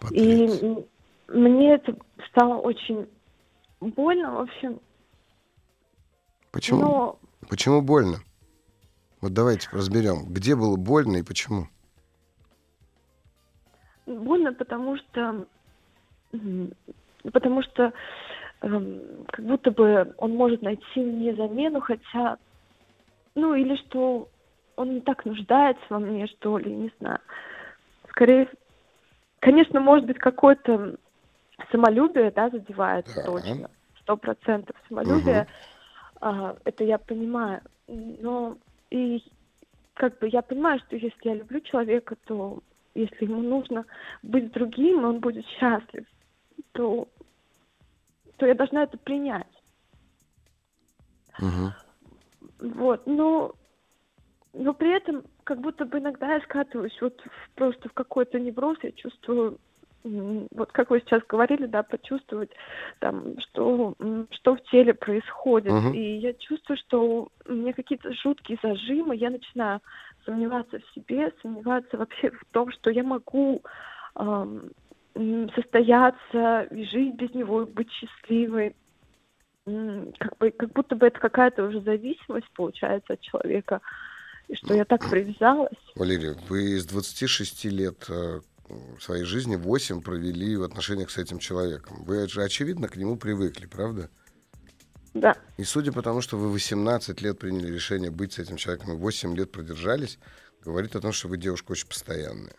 [0.00, 0.62] Подлец.
[0.62, 0.84] И
[1.28, 1.94] мне это
[2.28, 3.06] стало очень
[3.80, 4.80] больно, в общем.
[6.52, 6.80] Почему?
[6.80, 7.18] Но...
[7.48, 8.18] Почему больно?
[9.20, 11.66] Вот давайте разберем, где было больно и почему.
[14.06, 15.46] Больно, потому что
[17.32, 17.92] потому что
[18.62, 22.38] э, как будто бы он может найти мне замену, хотя
[23.34, 24.28] ну или что
[24.76, 27.18] он не так нуждается во мне, что ли, не знаю.
[28.08, 28.48] Скорее,
[29.40, 30.96] конечно, может быть, какой-то
[31.70, 33.24] самолюбие, да, задевает да.
[33.24, 35.48] точно, сто процентов самолюбие, угу.
[36.20, 38.56] а, это я понимаю, но
[38.90, 39.22] и
[39.94, 42.62] как бы я понимаю, что если я люблю человека, то
[42.94, 43.84] если ему нужно
[44.22, 46.06] быть другим, он будет счастлив,
[46.72, 47.08] то,
[48.36, 49.46] то я должна это принять.
[51.38, 52.70] Угу.
[52.74, 53.54] Вот, но,
[54.52, 58.78] но при этом как будто бы иногда я скатываюсь вот в, просто в какой-то невроз,
[58.82, 59.58] я чувствую
[60.02, 62.50] вот как вы сейчас говорили, да, почувствовать
[63.00, 63.94] там, что,
[64.30, 65.72] что в теле происходит.
[65.72, 65.94] Uh-huh.
[65.94, 69.80] И я чувствую, что у меня какие-то жуткие зажимы, я начинаю
[70.24, 73.62] сомневаться в себе, сомневаться вообще в том, что я могу
[74.16, 74.70] эм,
[75.54, 78.74] состояться и жить без него, и быть счастливой.
[79.64, 83.80] Как, бы, как будто бы это какая-то уже зависимость получается от человека,
[84.48, 85.78] и что я так привязалась.
[85.94, 88.40] Валерия, вы из 26 лет э,
[89.00, 92.04] своей жизни 8 провели в отношениях с этим человеком.
[92.04, 94.10] Вы же, очевидно, к нему привыкли, правда?
[95.14, 95.34] Да.
[95.56, 98.96] И судя по тому, что вы 18 лет приняли решение быть с этим человеком и
[98.96, 100.18] 8 лет продержались,
[100.64, 102.54] говорит о том, что вы девушка очень постоянная.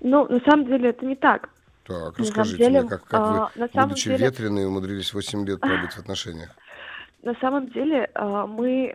[0.00, 1.50] Ну, на самом деле это не так.
[1.84, 4.26] Так, расскажите деле, мне, как, как а, вы, на будучи деле...
[4.26, 6.50] ветреные, умудрились 8 лет пробыть в отношениях?
[7.22, 8.92] На самом деле а, мы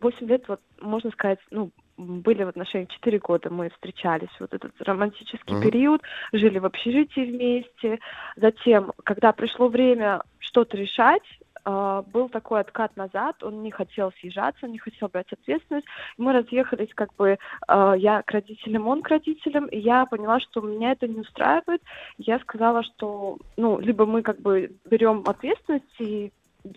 [0.00, 4.54] 8 а, лет, вот, можно сказать, ну, были в отношениях 4 года, мы встречались, вот
[4.54, 5.62] этот романтический mm-hmm.
[5.62, 7.98] период, жили в общежитии вместе.
[8.36, 11.22] Затем, когда пришло время что-то решать,
[11.64, 15.86] Uh, был такой откат назад, он не хотел съезжаться, не хотел брать ответственность.
[16.16, 17.36] Мы разъехались как бы
[17.68, 21.82] uh, я к родителям, он к родителям, и я поняла, что меня это не устраивает.
[22.16, 26.32] Я сказала, что ну, либо мы как бы берем ответственность и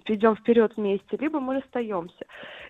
[0.05, 2.25] идем вперед вместе, либо мы расстаемся.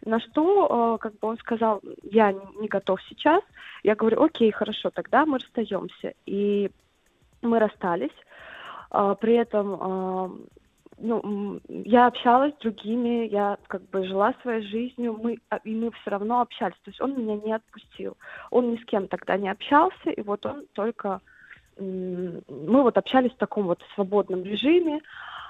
[0.05, 3.43] На что, э, как бы он сказал, я не готов сейчас.
[3.84, 6.13] Я говорю, окей, хорошо, тогда мы расстаемся.
[6.26, 6.72] И
[7.41, 8.09] мы расстались.
[8.91, 10.30] Э, при этом э,
[11.01, 15.91] ну, я общалась с другими, я как бы жила своей жизнью, мы, а, и мы
[15.91, 16.78] все равно общались.
[16.84, 18.17] То есть он меня не отпустил.
[18.51, 21.22] Он ни с кем тогда не общался, и вот он только...
[21.78, 25.41] Мы вот общались в таком вот свободном режиме, а,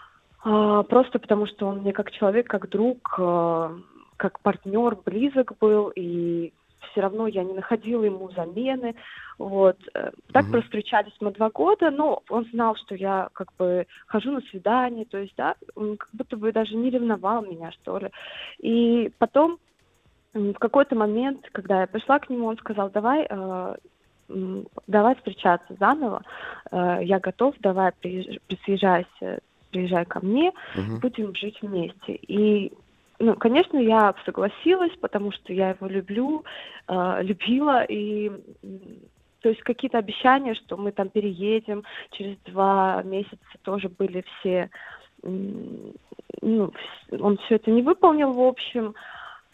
[0.44, 3.78] просто потому что он мне как человек, как друг, а,
[4.18, 6.54] как партнер близок был, и
[6.92, 8.96] все равно я не находила ему замены.
[9.38, 9.78] Вот.
[9.94, 10.62] Э, так угу.
[10.62, 15.18] встречались мы два года, но он знал, что я как бы хожу на свидание, то
[15.18, 18.10] есть, да, он как будто бы даже не ревновал меня, что ли.
[18.60, 19.58] И потом
[20.34, 23.76] в какой-то момент, когда я пришла к нему, он сказал, давай, э,
[24.88, 26.24] давай встречаться заново,
[26.72, 29.40] э, я готов, давай присъезжайся
[29.72, 31.00] приезжай ко мне, угу.
[31.02, 32.14] будем жить вместе.
[32.14, 32.72] И
[33.20, 36.44] ну, конечно, я согласилась, потому что я его люблю,
[36.88, 38.32] э, любила, и
[39.42, 44.70] то есть какие-то обещания, что мы там переедем через два месяца, тоже были все,
[45.24, 46.74] ну,
[47.12, 48.96] он все это не выполнил, в общем.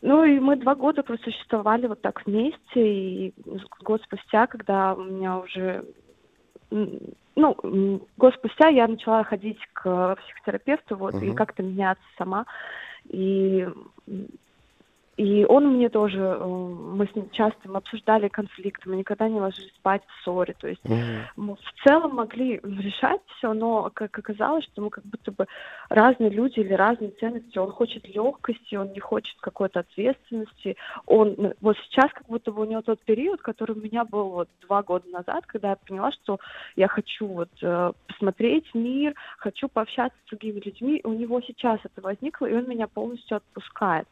[0.02, 3.34] Ну и мы два года просуществовали вот так вместе, и
[3.82, 5.86] год спустя, когда у меня уже
[7.38, 11.32] ну, год спустя я начала ходить к психотерапевту, вот, uh-huh.
[11.32, 12.46] и как-то меняться сама.
[13.08, 13.68] И
[15.18, 19.40] и он мне тоже, э, мы с ним часто мы обсуждали конфликты, мы никогда не
[19.40, 20.56] ложились спать в ссоре.
[20.60, 21.22] То есть mm-hmm.
[21.36, 25.48] мы в целом могли решать все, но как оказалось, что мы как будто бы
[25.90, 27.58] разные люди или разные ценности.
[27.58, 30.78] Он хочет легкости, он не хочет какой-то ответственности.
[31.08, 34.50] Он вот сейчас как будто бы у него тот период, который у меня был вот
[34.62, 36.38] два года назад, когда я поняла, что
[36.76, 40.98] я хочу вот э, посмотреть мир, хочу пообщаться с другими людьми.
[40.98, 44.08] И у него сейчас это возникло, и он меня полностью отпускает.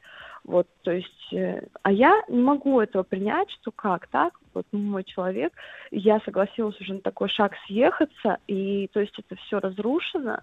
[0.46, 5.04] Вот, то есть, э, а я не могу этого принять, что как так, вот мой
[5.04, 5.52] человек,
[5.90, 10.42] я согласилась уже на такой шаг съехаться, и то есть это все разрушено,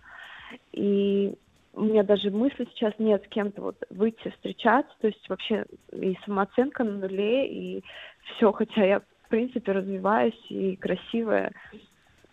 [0.73, 1.35] И
[1.75, 6.19] у меня даже мысли сейчас нет с кем-то вот выйти встречаться, то есть вообще и
[6.25, 7.85] самооценка на нуле, и
[8.25, 11.53] все, хотя я в принципе развиваюсь и красивая.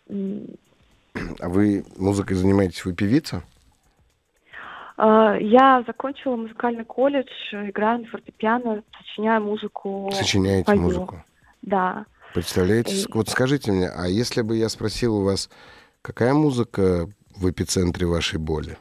[0.09, 3.43] А вы музыкой занимаетесь, вы певица?
[5.01, 10.11] А, я закончила музыкальный колледж, играю на фортепиано, сочиняю музыку.
[10.13, 10.81] Сочиняете пою.
[10.81, 11.23] музыку?
[11.61, 12.05] Да.
[12.33, 12.93] Представляете?
[12.93, 13.05] И...
[13.13, 15.49] Вот скажите мне, а если бы я спросил у вас,
[16.01, 18.77] какая музыка в эпицентре вашей боли?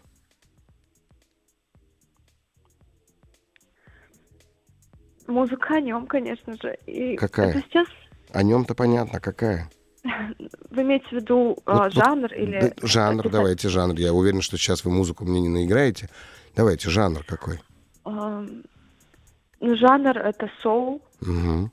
[5.29, 6.77] Музыка о нем, конечно же.
[6.87, 7.51] И какая?
[7.51, 7.87] Это сейчас...
[8.33, 9.71] О нем-то понятно, какая?
[10.71, 12.75] Вы имеете в виду э, вот, жанр вот, или...
[12.83, 13.31] Жанр, это...
[13.31, 13.95] давайте жанр.
[13.99, 16.09] Я уверен, что сейчас вы музыку мне не наиграете.
[16.57, 17.61] Давайте, жанр какой?
[18.05, 21.03] Ну, жанр— это соул.
[21.21, 21.71] Угу.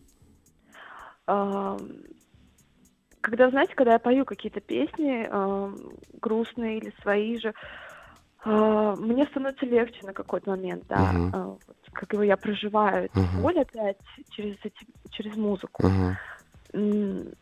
[3.22, 5.28] Когда, знаете, когда я пою какие-то песни
[6.20, 7.54] грустные или свои же,
[8.46, 11.12] uh, мне становится легче на какой-то момент, да.
[11.14, 13.42] Uh, вот, как его я проживаю эту uh-huh.
[13.42, 13.98] боль опять
[14.30, 15.84] через, эти, через музыку.
[15.84, 17.36] Uh-huh.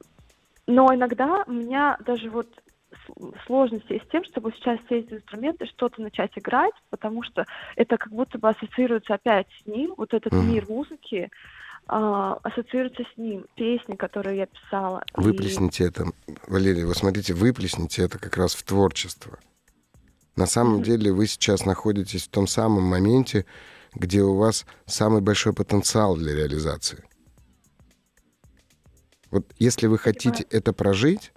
[0.67, 2.47] Но иногда у меня даже вот
[3.45, 7.45] сложности с тем, чтобы сейчас сесть за инструменты, что-то начать играть, потому что
[7.75, 10.43] это как будто бы ассоциируется опять с ним, вот этот mm.
[10.43, 11.29] мир музыки
[11.89, 15.03] э, ассоциируется с ним, песни, которые я писала.
[15.15, 15.87] Выплесните и...
[15.87, 16.05] это,
[16.47, 19.37] Валерия, вы смотрите, выплесните это как раз в творчество.
[20.35, 20.83] На самом mm-hmm.
[20.83, 23.45] деле вы сейчас находитесь в том самом моменте,
[23.93, 27.03] где у вас самый большой потенциал для реализации.
[29.33, 31.33] Вот если вы хотите это прожить,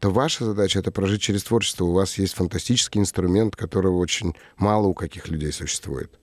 [0.00, 1.86] то ваша задача это прожить через творчество.
[1.86, 6.20] У вас есть фантастический инструмент, которого очень мало у каких людей существует.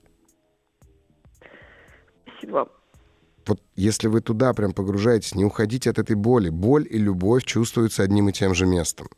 [2.28, 2.70] Спасибо.
[3.47, 6.49] Вот если вы туда прям погружаетесь, не уходите от этой боли.
[6.49, 9.10] Боль и любовь чувствуются одним и тем же местом.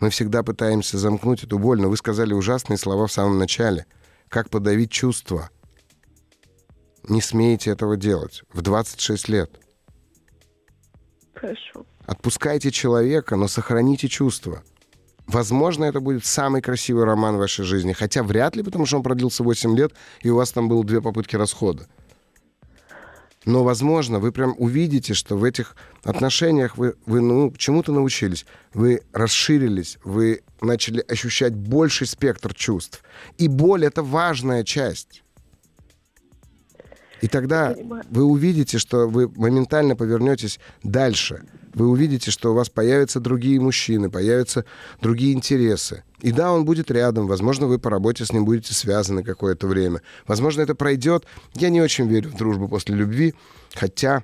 [0.00, 3.84] Мы всегда пытаемся замкнуть эту боль, но вы сказали ужасные слова в самом начале.
[4.30, 5.50] Как подавить чувства?
[7.06, 9.60] Не смеете этого делать в 26 лет.
[11.34, 11.84] Хорошо.
[12.06, 14.62] Отпускайте человека, но сохраните чувства.
[15.26, 17.92] Возможно, это будет самый красивый роман в вашей жизни.
[17.92, 21.00] Хотя вряд ли, потому что он продлился 8 лет, и у вас там было две
[21.00, 21.88] попытки расхода.
[23.46, 28.46] Но, возможно, вы прям увидите, что в этих отношениях вы, вы ну, чему-то научились.
[28.72, 33.02] Вы расширились, вы начали ощущать больший спектр чувств.
[33.36, 35.23] И боль— это важная часть.
[37.24, 37.74] И тогда
[38.10, 41.40] вы увидите, что вы моментально повернетесь дальше.
[41.72, 44.66] Вы увидите, что у вас появятся другие мужчины, появятся
[45.00, 46.04] другие интересы.
[46.20, 47.26] И да, он будет рядом.
[47.26, 50.02] Возможно, вы по работе с ним будете связаны какое-то время.
[50.26, 51.24] Возможно, это пройдет.
[51.54, 53.34] Я не очень верю в дружбу после любви,
[53.74, 54.22] хотя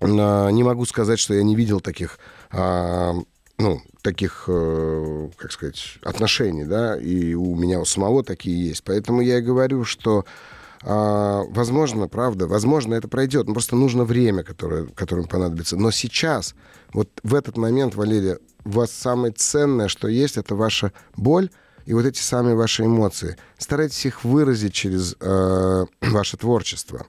[0.00, 2.18] э, не могу сказать, что я не видел таких
[2.50, 3.12] э,
[3.56, 8.82] ну, таких, э, как сказать, отношений, да, и у меня у самого такие есть.
[8.82, 10.50] Поэтому я и говорю, что а,
[10.82, 13.46] возможно, правда, возможно, это пройдет.
[13.46, 15.76] Но просто нужно время, которое, которым понадобится.
[15.76, 16.54] Но сейчас,
[16.92, 21.50] вот в этот момент, Валерия, у вас самое ценное, что есть, это ваша боль
[21.86, 23.36] и вот эти самые ваши эмоции.
[23.58, 27.06] Старайтесь их выразить через э, ваше творчество.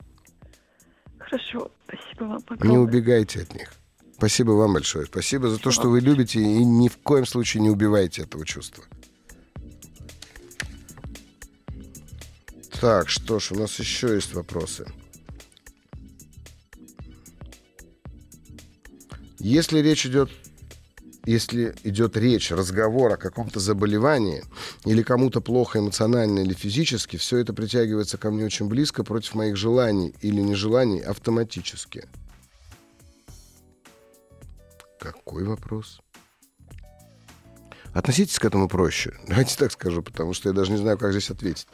[1.20, 2.68] Хорошо, спасибо вам огромное.
[2.68, 3.72] Не убегайте от них.
[4.18, 5.06] Спасибо вам большое.
[5.06, 8.84] Спасибо за то, что вы любите и ни в коем случае не убивайте этого чувства.
[12.82, 14.88] Так, что ж, у нас еще есть вопросы.
[19.38, 20.32] Если речь идет
[21.24, 24.44] если идет речь, разговор о каком-то заболевании,
[24.86, 29.56] или кому-то плохо эмоционально или физически, все это притягивается ко мне очень близко против моих
[29.56, 32.06] желаний или нежеланий автоматически.
[35.00, 36.02] Какой вопрос?
[37.94, 39.14] Относитесь к этому проще.
[39.28, 41.68] Давайте так скажу, потому что я даже не знаю, как здесь ответить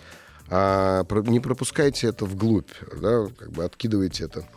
[0.50, 2.72] а не пропускайте это вглубь,
[3.02, 4.48] да, как бы откидывайте это.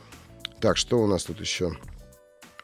[0.61, 1.73] Так, что у нас тут еще?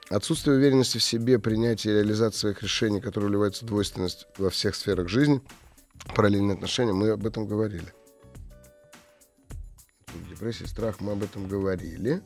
[0.08, 4.76] Отсутствие уверенности в себе, принятие и реализация своих решений, которые вливаются в двойственность во всех
[4.76, 5.40] сферах жизни,
[6.14, 7.92] параллельные отношения, мы об этом говорили.
[10.30, 12.22] Депрессия, страх, мы об этом говорили.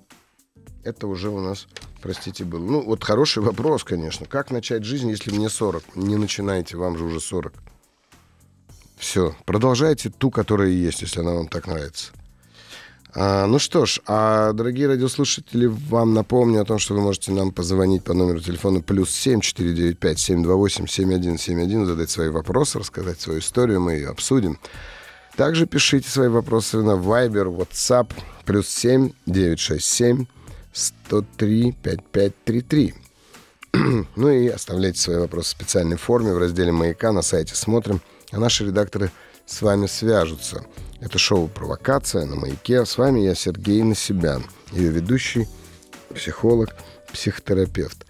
[0.84, 1.66] Это уже у нас,
[2.03, 2.61] простите, было.
[2.61, 4.26] Ну, вот хороший вопрос, конечно.
[4.26, 5.96] Как начать жизнь, если мне 40?
[5.96, 7.55] Не начинайте, вам же уже 40.
[9.01, 12.12] Все, продолжайте ту, которая есть, если она вам так нравится.
[13.14, 17.51] А, ну что ж, а, дорогие радиослушатели, вам напомню о том, что вы можете нам
[17.51, 23.80] позвонить по номеру телефона плюс 7 495 728 7171, задать свои вопросы, рассказать свою историю,
[23.80, 24.59] мы ее обсудим.
[25.34, 28.12] Также пишите свои вопросы на Viber, WhatsApp,
[28.44, 30.26] плюс 7 967
[30.74, 32.94] 103 5533.
[34.16, 38.39] ну и оставляйте свои вопросы в специальной форме в разделе «Маяка» на сайте «Смотрим» а
[38.39, 39.11] наши редакторы
[39.47, 40.64] с вами свяжутся.
[41.01, 42.85] Это шоу «Провокация» на «Маяке».
[42.85, 45.49] С вами я, Сергей Насибян, ее ведущий,
[46.14, 46.76] психолог,
[47.12, 48.07] психотерапевт.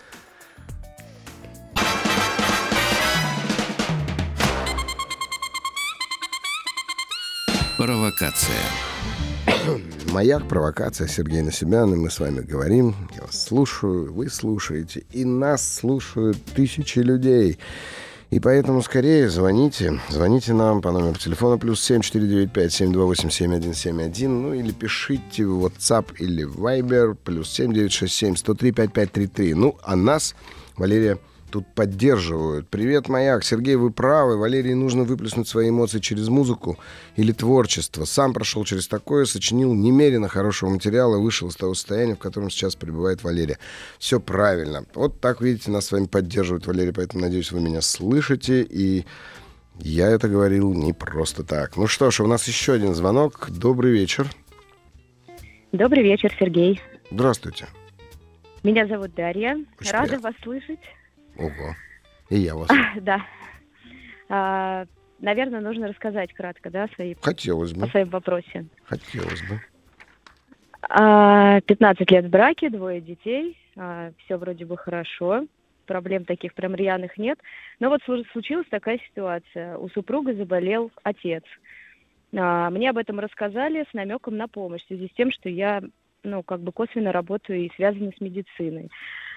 [7.78, 8.60] Провокация.
[10.10, 12.94] Маяк, провокация, Сергей Насибян, и мы с вами говорим.
[13.14, 17.58] Я вас слушаю, вы слушаете, и нас слушают тысячи людей.
[18.30, 20.00] И поэтому скорее звоните.
[20.08, 24.28] Звоните нам по номеру телефона плюс 7495-728-7171.
[24.28, 29.56] Ну или пишите в WhatsApp или в Viber плюс 7967-103-5533.
[29.56, 30.36] Ну, а нас,
[30.76, 31.18] Валерия
[31.50, 32.68] тут поддерживают.
[32.68, 33.44] Привет, Маяк.
[33.44, 34.36] Сергей, вы правы.
[34.36, 36.78] Валерии нужно выплеснуть свои эмоции через музыку
[37.16, 38.04] или творчество.
[38.04, 42.76] Сам прошел через такое, сочинил немерено хорошего материала, вышел из того состояния, в котором сейчас
[42.76, 43.58] пребывает Валерия.
[43.98, 44.84] Все правильно.
[44.94, 48.62] Вот так, видите, нас с вами поддерживает Валерия, поэтому, надеюсь, вы меня слышите.
[48.62, 49.04] И
[49.78, 51.76] я это говорил не просто так.
[51.76, 53.48] Ну что ж, у нас еще один звонок.
[53.50, 54.30] Добрый вечер.
[55.72, 56.80] Добрый вечер, Сергей.
[57.10, 57.66] Здравствуйте.
[58.62, 59.58] Меня зовут Дарья.
[59.80, 60.28] Очень Рада приятно.
[60.28, 60.80] вас слышать.
[61.40, 61.74] Ого.
[62.28, 62.68] И я вас.
[63.00, 63.24] Да.
[64.28, 64.84] А,
[65.18, 67.86] наверное, нужно рассказать кратко, да, свои, Хотелось о бы.
[67.88, 68.66] своем вопросе.
[68.84, 69.60] Хотелось бы.
[70.88, 73.56] А, 15 лет в браке, двое детей.
[73.74, 75.46] все вроде бы хорошо.
[75.86, 77.38] Проблем таких прям рьяных нет.
[77.80, 79.76] Но вот слу- случилась такая ситуация.
[79.76, 81.42] У супруга заболел отец.
[82.36, 85.82] А, мне об этом рассказали с намеком на помощь в связи с тем, что я,
[86.22, 88.90] ну, как бы косвенно работаю и связана с медициной.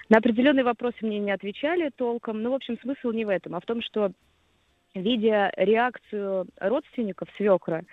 [0.08, 2.42] На определенные вопросы мне не отвечали толком.
[2.42, 4.12] Ну, в общем, смысл не в этом, а в том, что,
[4.94, 7.84] видя реакцию родственников свекра,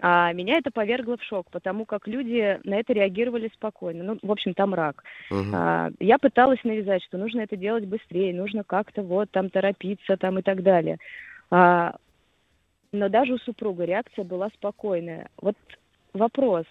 [0.00, 4.02] а, меня это повергло в шок, потому как люди на это реагировали спокойно.
[4.02, 5.04] Ну, в общем, там рак.
[5.30, 5.54] Мгм.
[5.54, 10.38] А, я пыталась навязать, что нужно это делать быстрее, нужно как-то вот там торопиться там
[10.40, 10.98] и так далее.
[11.50, 11.94] А,
[12.92, 15.28] но даже у супруга реакция была спокойная.
[15.40, 15.56] Вот
[16.12, 16.66] вопрос.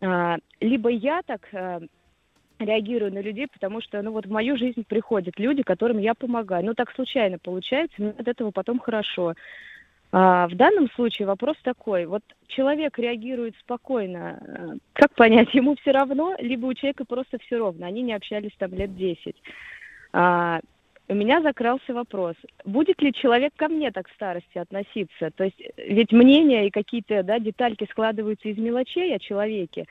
[0.00, 1.80] А, либо я так а,
[2.58, 6.64] реагирую на людей, потому что, ну вот в мою жизнь приходят люди, которым я помогаю.
[6.64, 9.34] Ну так случайно получается, мне от этого потом хорошо.
[10.12, 12.06] А, в данном случае вопрос такой.
[12.06, 14.38] Вот человек реагирует спокойно.
[14.46, 17.86] э, Как понять, ему все равно, либо у человека просто все ровно.
[17.86, 19.34] Они не общались там лет 10.
[20.12, 20.60] А,
[21.08, 22.34] у меня закрался вопрос,
[22.64, 25.30] будет ли человек ко мне так в старости относиться?
[25.32, 29.86] То есть ведь мнения и какие-то да, детальки складываются из мелочей о человеке.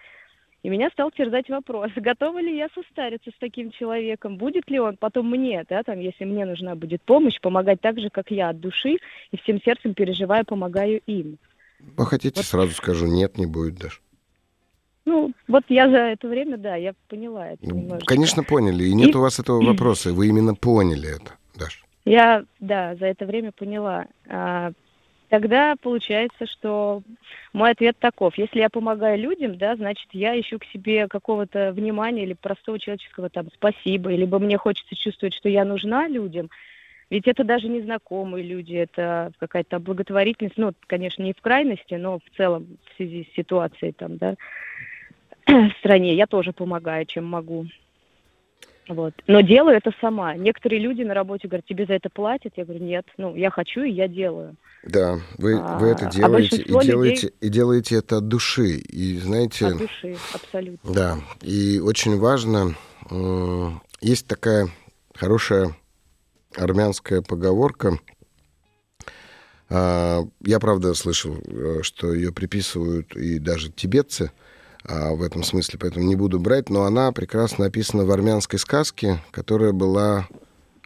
[0.64, 4.96] И меня стал терзать вопрос, готова ли я состариться с таким человеком, будет ли он
[4.98, 8.60] потом мне, да, там, если мне нужна будет помощь, помогать так же, как я от
[8.60, 8.98] души,
[9.32, 11.38] и всем сердцем переживаю, помогаю им.
[11.98, 14.00] Хотите, сразу скажу, нет, не будет даже.
[15.06, 18.08] Ну, вот я за это время, да, я поняла это Ну, немножечко.
[18.16, 18.86] Конечно, поняли.
[18.86, 20.14] И нет И- у вас этого вопроса.
[20.14, 21.84] Вы именно поняли это, Даш.
[22.06, 24.06] Я, да, за это время поняла.
[24.30, 24.72] А,
[25.34, 27.02] тогда получается, что
[27.54, 28.38] мой ответ таков.
[28.38, 33.32] Если я помогаю людям, да, значит, я ищу к себе какого-то внимания или простого человеческого
[33.32, 36.52] там спасибо, либо мне хочется чувствовать, что я нужна людям.
[37.10, 42.38] Ведь это даже незнакомые люди, это какая-то благотворительность, ну, конечно, не в крайности, но в
[42.38, 44.36] целом в связи с ситуацией там, да,
[45.48, 46.14] в стране.
[46.14, 47.66] Я тоже помогаю, чем могу.
[48.90, 49.14] Вот.
[49.28, 50.36] Но делаю это сама.
[50.36, 52.54] Некоторые люди на работе говорят, тебе за это платят?
[52.58, 54.56] Я говорю, нет, ну, я хочу, и я делаю.
[54.84, 58.28] Да, вы, вы это А, а делаете, большинство и людей- делаете, и делаете это от
[58.28, 58.72] души.
[58.78, 60.94] И знаете, От души, абсолютно.
[60.94, 62.76] да, и очень важно,
[63.10, 64.68] м, есть такая
[65.16, 65.74] хорошая
[66.58, 67.98] армянская поговорка.
[69.70, 74.53] А, Я, правда, слышал, э, что ее приписывают и даже тибетцы а,
[74.86, 79.72] в этом смысле, поэтому не буду брать, но она прекрасно описана в армянской сказке, которая
[79.72, 80.28] была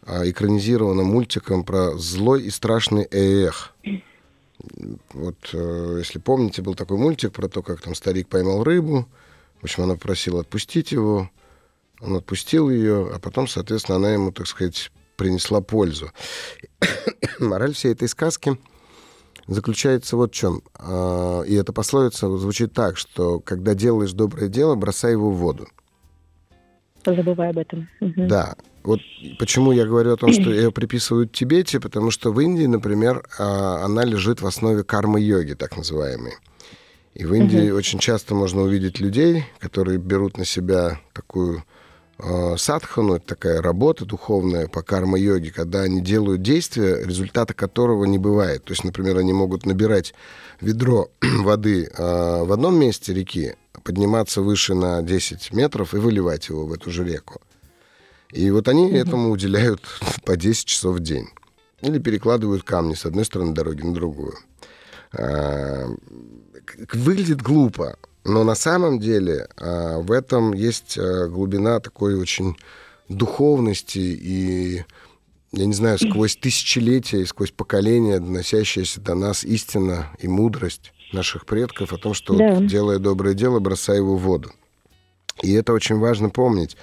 [0.04, 3.74] а, экранизирована мультиком про злой и страшный Ээх.
[5.14, 9.08] Вот, э, если помните, был такой мультик про то, как там старик поймал рыбу.
[9.60, 11.30] В общем, она попросила отпустить его.
[12.00, 16.12] Он отпустил ее, а потом, соответственно, она ему, так сказать, принесла пользу.
[17.40, 18.58] Мораль всей этой сказки
[19.48, 20.62] заключается вот в чем.
[20.78, 25.68] А, И эта пословица звучит так, что когда делаешь доброе дело, бросай его в воду.
[27.06, 27.88] Забывай об этом.
[28.02, 28.28] Мгм.
[28.28, 28.56] Да.
[28.84, 29.00] Вот
[29.40, 33.84] почему я говорю о том, что ее приписывают Тибете, потому что в Индии, например, а,
[33.84, 36.34] она лежит в основе кармы-йоги, так называемой.
[37.14, 41.64] И в Индии очень часто можно увидеть людей, которые берут на себя такую
[42.58, 48.64] садхану, это такая работа духовная по карма-йоге, когда они делают действия, результата которого не бывает.
[48.64, 50.14] То есть, например, они могут набирать
[50.60, 56.66] ведро воды э, в одном месте реки, подниматься выше на 10 метров и выливать его
[56.66, 57.40] в эту же реку.
[58.32, 59.82] И вот они этому уделяют
[60.26, 61.28] по 10 часов в день.
[61.82, 64.34] или перекладывают камни с одной стороны дороги на другую.
[65.14, 65.88] А,
[66.94, 67.98] выглядит глупо,
[68.28, 72.56] но на самом деле а, в этом есть а, глубина такой очень
[73.10, 74.84] духовности и
[75.54, 81.46] я не знаю, сквозь тысячелетия и сквозь поколения, доносящаяся до нас истина и мудрость наших
[81.46, 82.56] предков о том, что да.
[82.56, 84.52] вот, делая доброе дело, бросай его в воду.
[85.42, 86.76] И это очень важно помнить.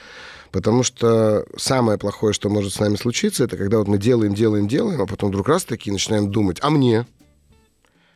[0.51, 4.67] Потому что самое плохое, что может с нами случиться, это когда вот мы делаем, делаем,
[4.67, 7.07] делаем, а потом вдруг раз таки начинаем думать, а мне?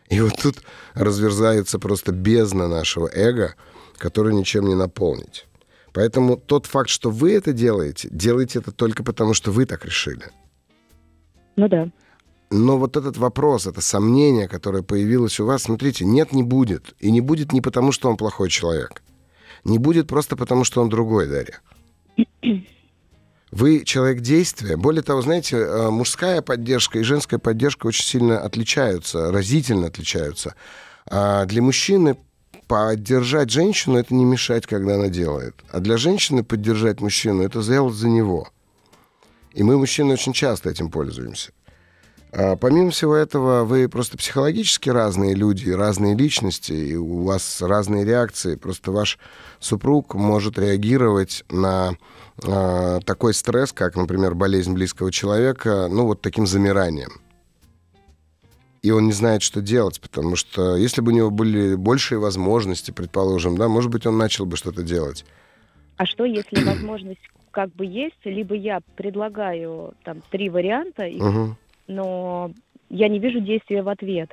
[0.09, 0.63] И вот тут
[0.95, 3.55] разверзается просто бездна нашего эго,
[3.97, 5.47] который ничем не наполнить.
[5.93, 10.31] Поэтому тот факт, что вы это делаете, делаете это только потому, что вы так решили.
[11.57, 11.91] Ну да.
[12.51, 16.95] Но вот этот вопрос, это сомнение, которое появилось у вас, смотрите, нет, не будет.
[16.99, 19.03] И не будет не потому, что он плохой человек.
[19.65, 21.61] Не будет просто потому, что он другой, Дарья.
[23.51, 24.77] Вы человек действия.
[24.77, 30.55] Более того, знаете, э, мужская поддержка и женская поддержка очень сильно отличаются, разительно отличаются.
[31.07, 32.17] А для мужчины
[32.67, 35.55] поддержать женщину это не мешать, когда она делает.
[35.71, 38.49] А для женщины поддержать мужчину это сделать за него.
[39.55, 41.53] И мы, мужчины, очень часто этим пользуемся.
[42.33, 48.05] А помимо всего этого, вы просто психологически разные люди, разные личности, и у вас разные
[48.05, 48.57] реакции.
[48.57, 49.19] Просто ваш
[49.59, 51.97] супруг может реагировать на
[52.43, 57.21] э, такой стресс, как, например, болезнь близкого человека, ну, вот таким замиранием.
[58.83, 62.91] И он не знает, что делать, потому что если бы у него были большие возможности,
[62.91, 65.25] предположим, да, может быть, он начал бы что-то делать.
[65.97, 67.21] А что, если возможность
[67.51, 71.57] как бы есть, либо я предлагаю там три варианта, угу
[71.89, 72.53] но
[72.91, 74.31] я не вижу действия в ответ.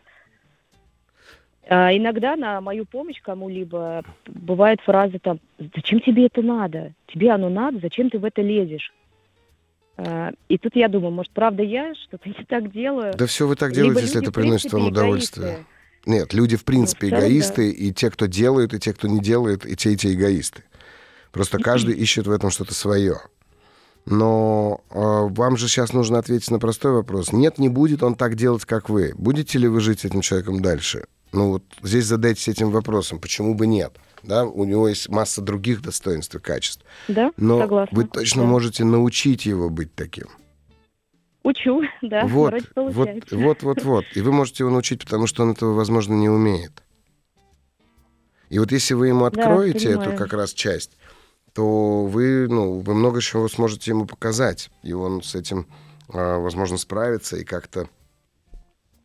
[1.68, 5.40] А иногда на мою помощь кому-либо бывает фраза там
[5.76, 6.94] «Зачем тебе это надо?
[7.08, 7.80] Тебе оно надо?
[7.80, 8.94] Зачем ты в это лезешь?»
[9.98, 13.14] а, И тут я думаю, может, правда я что-то не так делаю?
[13.18, 15.48] Да все вы так делаете, если это приносит вам удовольствие.
[15.48, 15.66] Эгоисты.
[16.06, 17.78] Нет, люди в принципе ну, эгоисты, да.
[17.78, 20.64] и те, кто делают, и те, кто не делает, и те, и те эгоисты.
[21.32, 23.18] Просто каждый ищет в этом что-то свое.
[24.06, 27.32] Но э, вам же сейчас нужно ответить на простой вопрос.
[27.32, 29.14] Нет, не будет он так делать, как вы.
[29.18, 31.06] Будете ли вы жить с этим человеком дальше?
[31.32, 33.20] Ну вот здесь задайтесь этим вопросом.
[33.20, 33.98] Почему бы нет?
[34.22, 36.84] Да, у него есть масса других достоинств и качеств.
[37.08, 37.96] Да, Но согласна.
[37.96, 38.48] вы точно да.
[38.48, 40.28] можете научить его быть таким.
[41.44, 44.06] Учу, да, вот, вот, вот, вот, вот.
[44.16, 46.84] И вы можете его научить, потому что он этого, возможно, не умеет.
[48.50, 50.98] И вот если вы ему откроете да, эту как раз часть,
[51.56, 55.68] то вы, ну, вы много чего сможете ему показать, и он с этим,
[56.14, 57.88] а, возможно, справится и как-то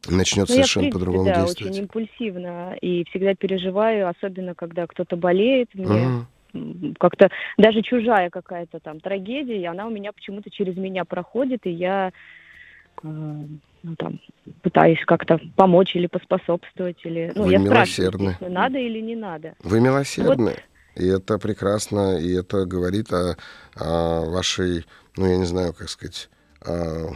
[0.09, 1.73] начнет ну, совершенно по-другому да, действовать.
[1.73, 6.95] очень импульсивно и всегда переживаю, особенно когда кто-то болеет, мне угу.
[6.99, 11.71] как-то даже чужая какая-то там трагедия, и она у меня почему-то через меня проходит, и
[11.71, 12.11] я
[13.05, 14.21] э, ну, там,
[14.63, 17.31] пытаюсь как-то помочь или поспособствовать, или...
[17.37, 18.33] Ну, Вы я милосердны.
[18.33, 19.55] спрашиваю, надо или не надо.
[19.63, 20.51] Вы милосердны.
[20.51, 23.37] Вот и это прекрасно, и это говорит о,
[23.77, 24.85] о вашей,
[25.17, 26.29] ну, я не знаю, как сказать,
[26.65, 27.15] о,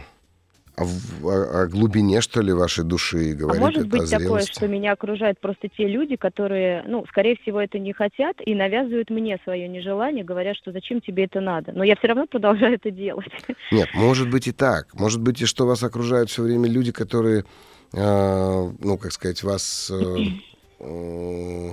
[0.77, 3.31] о, о глубине, что ли, вашей души.
[3.31, 7.37] А говорит а может быть такое, что меня окружают просто те люди, которые, ну, скорее
[7.41, 11.71] всего, это не хотят и навязывают мне свое нежелание, говоря, что зачем тебе это надо.
[11.71, 13.31] Но я все равно продолжаю это делать.
[13.71, 14.93] Нет, может быть и так.
[14.93, 17.45] Может быть и что вас окружают все время люди, которые,
[17.93, 19.91] э, ну, как сказать, вас...
[19.91, 20.17] Э,
[20.79, 21.69] э,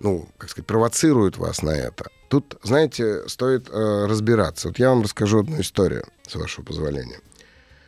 [0.00, 2.06] ну, как сказать, провоцируют вас на это.
[2.28, 4.68] Тут, знаете, стоит э, разбираться.
[4.68, 7.20] Вот я вам расскажу одну историю, с вашего позволения.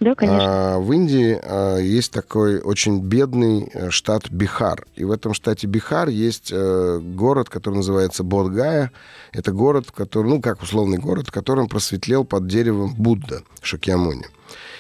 [0.00, 0.74] Да, конечно.
[0.74, 4.86] А, в Индии а, есть такой очень бедный э, штат Бихар.
[4.94, 8.92] И в этом штате Бихар есть а, город, который называется Бодгая.
[9.32, 14.26] Это город, который, ну, как условный город, в котором просветлел под деревом Будда Шакьямуни.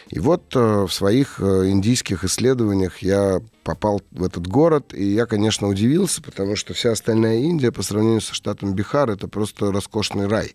[0.08, 5.26] И вот э, в своих э, индийских исследованиях я попал в этот город, и я,
[5.26, 10.28] конечно, удивился, потому что вся остальная Индия по сравнению со штатом Бихар это просто роскошный
[10.28, 10.54] рай.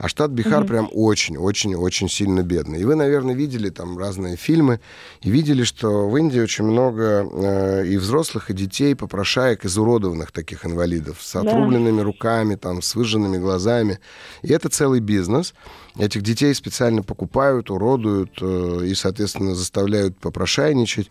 [0.00, 0.66] А штат Бихар mm-hmm.
[0.66, 2.80] прям очень-очень-очень сильно бедный.
[2.80, 4.80] И вы, наверное, видели там разные фильмы
[5.20, 10.64] и видели, что в Индии очень много э, и взрослых, и детей, попрошаек, изуродованных таких
[10.64, 12.04] инвалидов, с отрубленными да.
[12.04, 13.98] руками, там, с выжженными глазами.
[14.40, 15.52] И это целый бизнес.
[15.98, 21.10] Этих детей специально покупают, уродуют э, и, соответственно, заставляют попрошайничать.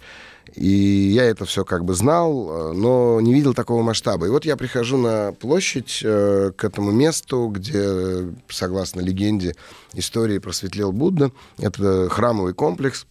[0.56, 4.27] И я это все как бы знал, э, но не видел такого масштаба.
[4.27, 9.56] И вот я прихожу на площадь э, к этому месту, где, согласно легенде,
[9.93, 11.31] истории просветлел Будда.
[11.57, 13.06] Это храмовый комплекс.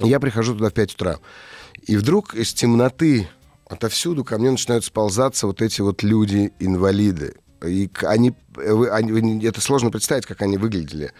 [0.00, 1.18] И я прихожу туда в 5 утра.
[1.86, 3.28] И вдруг из темноты
[3.66, 7.36] отовсюду ко мне начинают сползаться вот эти вот люди-инвалиды.
[7.64, 8.34] И они
[8.90, 11.12] они- это сложно представить, как они выглядели.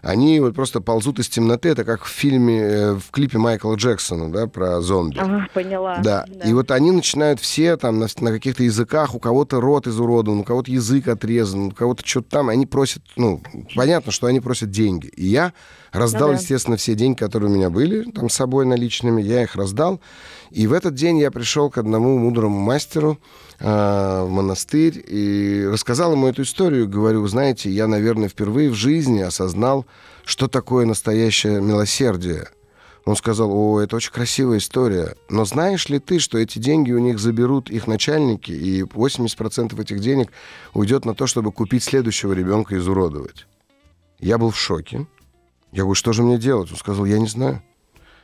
[0.00, 1.68] Они вот просто ползут из темноты.
[1.70, 5.18] Это как в фильме, э, в клипе Майкла Джексона, да, про зомби.
[5.18, 5.98] Ага, поняла.
[5.98, 6.24] Да.
[6.46, 10.44] И вот они начинают все там на, на каких-то языках, у кого-то рот изуродован, у
[10.44, 12.48] кого-то язык отрезан, у кого-то что-то там.
[12.48, 13.42] Они просят, ну,
[13.74, 15.08] понятно, что они просят деньги.
[15.08, 15.52] И я
[15.92, 16.40] раздал, Ну да.
[16.40, 20.00] естественно, все деньги, которые у меня были там с собой наличными, я их раздал.
[20.50, 23.18] И в этот день я пришел к одному мудрому мастеру
[23.60, 26.88] а, в монастырь и рассказал ему эту историю.
[26.88, 29.86] Говорю, знаете, я, наверное, впервые в жизни осознал,
[30.24, 32.48] что такое настоящее милосердие.
[33.04, 35.14] Он сказал, о, это очень красивая история.
[35.30, 40.00] Но знаешь ли ты, что эти деньги у них заберут их начальники, и 80% этих
[40.00, 40.30] денег
[40.74, 43.46] уйдет на то, чтобы купить следующего ребенка и изуродовать?
[44.20, 45.06] Я был в шоке.
[45.72, 46.70] Я говорю, что же мне делать?
[46.70, 47.62] Он сказал, я не знаю.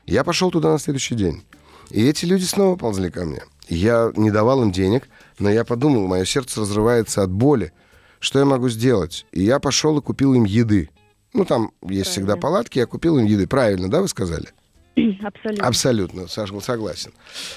[0.07, 1.45] Я пошел туда на следующий день.
[1.91, 3.43] И эти люди снова ползли ко мне.
[3.69, 5.09] Я не давал им денег,
[5.39, 7.73] но я подумал, мое сердце разрывается от боли.
[8.21, 9.27] Что я могу сделать?
[9.33, 10.91] И я пошел и купил им еды.
[11.35, 12.43] Ну, там есть всегда Правильно.
[12.43, 13.47] палатки, я купил им еды.
[13.47, 14.49] Правильно, да, вы сказали?
[15.23, 15.67] Абсолютно.
[15.67, 17.13] Абсолютно, Саш- согласен.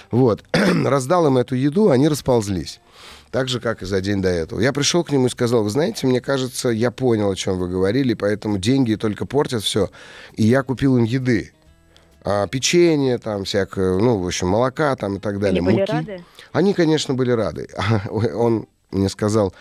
[0.10, 0.44] Вот.
[0.54, 2.80] Раздал им эту еду, они расползлись.
[3.32, 4.60] Так же, как и за день до этого.
[4.60, 7.68] Я пришел к нему и сказал, вы знаете, мне кажется, я понял, о чем вы
[7.68, 9.90] говорили, поэтому деньги только портят все.
[10.34, 11.52] И я купил им еды.
[12.24, 15.60] А, печенье, там, всякое, ну, в общем, молока там и так далее.
[15.60, 15.92] Они были муки.
[15.92, 16.26] рады?
[16.52, 17.70] Они, конечно, были рады.
[18.10, 19.54] Он мне сказал,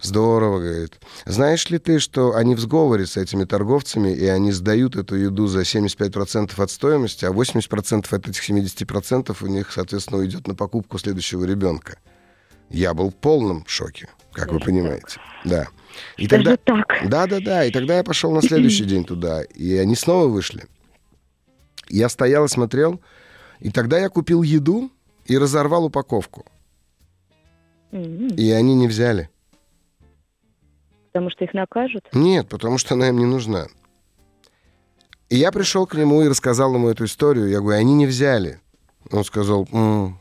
[0.00, 1.00] здорово, говорит.
[1.24, 5.46] Знаешь ли ты, что они в сговоре с этими торговцами, и они сдают эту еду
[5.46, 10.98] за 75% от стоимости, а 80% от этих 70% у них, соответственно, уйдет на покупку
[10.98, 11.98] следующего ребенка.
[12.72, 15.20] Я был в полном шоке, как вы понимаете.
[15.44, 15.68] Да.
[16.16, 16.84] И Даже тогда...
[16.86, 17.08] так.
[17.08, 17.64] Да, да, да.
[17.66, 20.64] И тогда я пошел на следующий день туда, и они снова вышли.
[21.88, 23.00] Я стоял и смотрел,
[23.60, 24.90] и тогда я купил еду
[25.26, 26.46] и разорвал упаковку.
[27.92, 29.28] И они не взяли.
[31.12, 32.08] Потому что их накажут?
[32.14, 33.66] Нет, потому что она им не нужна.
[35.28, 37.50] И я пришел к нему и рассказал ему эту историю.
[37.50, 38.60] Я говорю, они не взяли.
[39.10, 40.18] Он сказал, «М,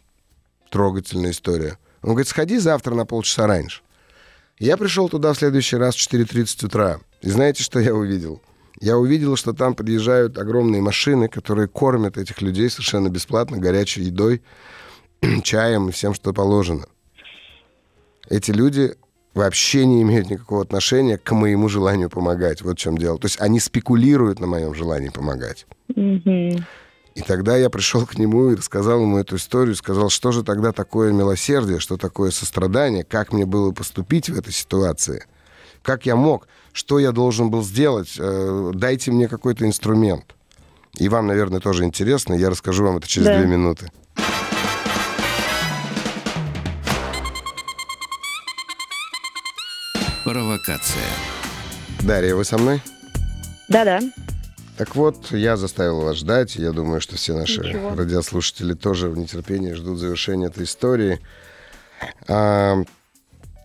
[0.70, 1.78] трогательная история.
[2.04, 3.82] Он говорит, сходи завтра на полчаса раньше.
[4.60, 7.00] Я пришел туда в следующий раз в 4.30 утра.
[7.22, 8.42] И знаете, что я увидел?
[8.80, 14.42] Я увидел, что там подъезжают огромные машины, которые кормят этих людей совершенно бесплатно, горячей едой,
[15.44, 16.86] чаем и всем, что положено.
[18.30, 18.96] Эти люди
[19.34, 22.62] вообще не имеют никакого отношения к моему желанию помогать.
[22.62, 23.18] Вот в чем дело.
[23.18, 25.66] То есть они спекулируют на моем желании помогать.
[25.96, 26.66] Мгм.
[27.14, 30.72] И тогда я пришел к нему и рассказал ему эту историю, сказал, что же тогда
[30.72, 35.26] такое милосердие, что такое сострадание, как мне было поступить в этой ситуации,
[35.82, 40.24] как я мог, что я должен был сделать, э, дайте мне какой-то инструмент.
[40.98, 43.38] И вам, наверное, тоже интересно, я расскажу вам это через Да.
[43.38, 43.92] две минуты.
[50.24, 51.04] Провокация.
[52.02, 52.82] Дарья, вы со мной?
[53.68, 54.00] Да-да.
[54.82, 56.56] Так вот, я заставил вас ждать.
[56.56, 57.94] Я думаю, что все наши Ничего.
[57.94, 61.20] радиослушатели тоже в нетерпении ждут завершения этой истории.
[62.28, 62.82] А,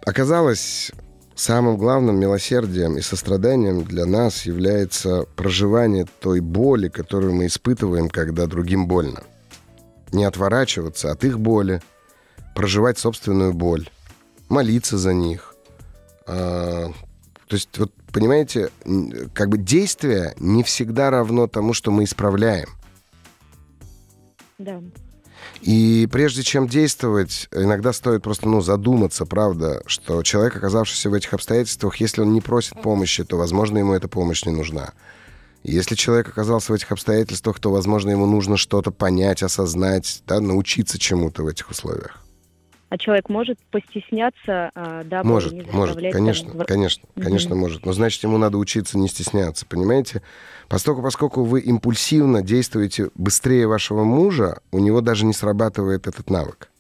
[0.05, 0.93] оказалось,
[1.35, 8.47] самым главным милосердием и состраданием для нас является проживание той боли, которую мы испытываем, когда
[8.47, 9.23] другим больно.
[10.13, 11.81] Не отворачиваться от их боли,
[12.55, 13.89] проживать собственную боль,
[14.51, 15.55] молиться за них.
[16.27, 16.91] А,
[17.49, 18.71] то есть, вот, понимаете,
[19.35, 22.71] как бы действие не всегда равно тому, что мы исправляем.
[24.57, 24.81] Да.
[25.61, 31.35] И прежде чем действовать, иногда стоит просто ну, задуматься, правда, что человек, оказавшийся в этих
[31.35, 34.95] обстоятельствах, если он не просит помощи, то, возможно, ему эта помощь не нужна.
[35.63, 40.99] Если человек оказался в этих обстоятельствах, то, возможно, ему нужно что-то понять, осознать, да, научиться
[40.99, 42.26] чему-то в этих условиях.
[42.89, 47.25] А человек может постесняться, а, дабы Может, не может, конечно, там конечно, Мгм.
[47.25, 47.85] конечно, может.
[47.85, 50.23] Но значит, ему надо учиться не стесняться, понимаете?
[50.69, 56.71] Поскольку, поскольку вы импульсивно действуете быстрее вашего мужа, у него даже не срабатывает этот навык.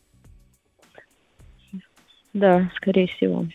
[2.33, 3.47] Да, скорее всего.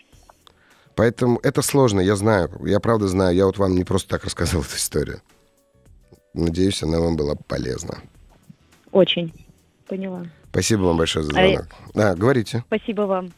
[0.96, 4.62] Поэтому это сложно, я знаю, я правда знаю, я вот вам не просто так рассказал
[4.62, 5.22] эту историю.
[6.34, 8.00] Надеюсь, она вам была полезна.
[8.92, 9.34] Очень.
[9.88, 10.26] Поняла.
[10.52, 11.66] Спасибо вам большое за А звонок.
[11.96, 12.64] Да, говорите.
[12.68, 13.30] Спасибо вам.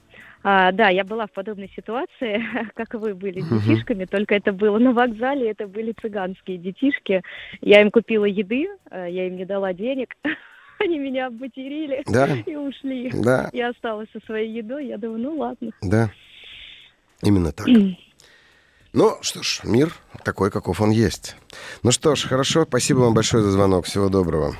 [0.46, 2.44] А, да, я была в подобной ситуации,
[2.76, 7.22] как вы были с детишками, только это было на вокзале, это были цыганские детишки.
[7.62, 10.10] Я им купила еды, э, я им не дала денег,
[10.80, 13.10] они меня обматерили Да, и ушли.
[13.14, 15.72] да, Я осталась со своей едой, я думаю, ну ладно.
[15.82, 16.10] да.
[17.22, 17.68] Именно так.
[18.96, 19.92] Ну что ж, мир
[20.24, 21.36] такой, каков он есть.
[21.82, 23.86] Ну что ж, хорошо, спасибо вам большое за звонок.
[23.86, 24.54] Всего доброго.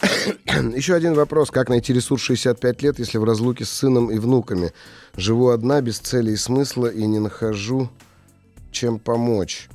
[0.74, 1.50] Еще один вопрос.
[1.50, 4.72] Как найти ресурс 65 лет, если в разлуке с сыном и внуками?
[5.16, 7.90] Живу одна, без цели и смысла, и не нахожу,
[8.70, 9.68] чем помочь.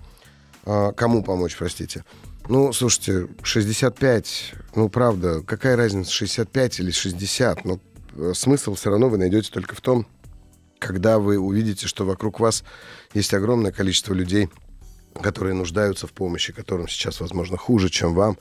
[0.66, 2.04] А, кому помочь, простите.
[2.48, 7.66] Ну, слушайте, 65, ну, правда, какая разница, 65 или 60?
[7.66, 7.80] Ну,
[8.16, 10.06] э, смысл все равно вы найдете только в том,
[10.78, 12.64] когда вы увидите, что вокруг вас
[13.14, 14.50] есть огромное количество людей,
[15.22, 18.38] которые нуждаются в помощи, которым сейчас, возможно, хуже, чем вам.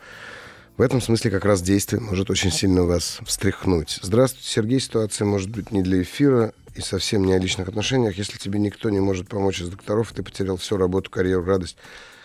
[0.76, 4.00] В этом смысле как раз действие может очень сильно вас встряхнуть.
[4.02, 4.80] Здравствуйте, Сергей.
[4.80, 8.18] Ситуация может быть не для эфира и совсем не о личных отношениях.
[8.18, 11.76] Если тебе никто не может помочь из докторов, ты потерял всю работу, карьеру, радость,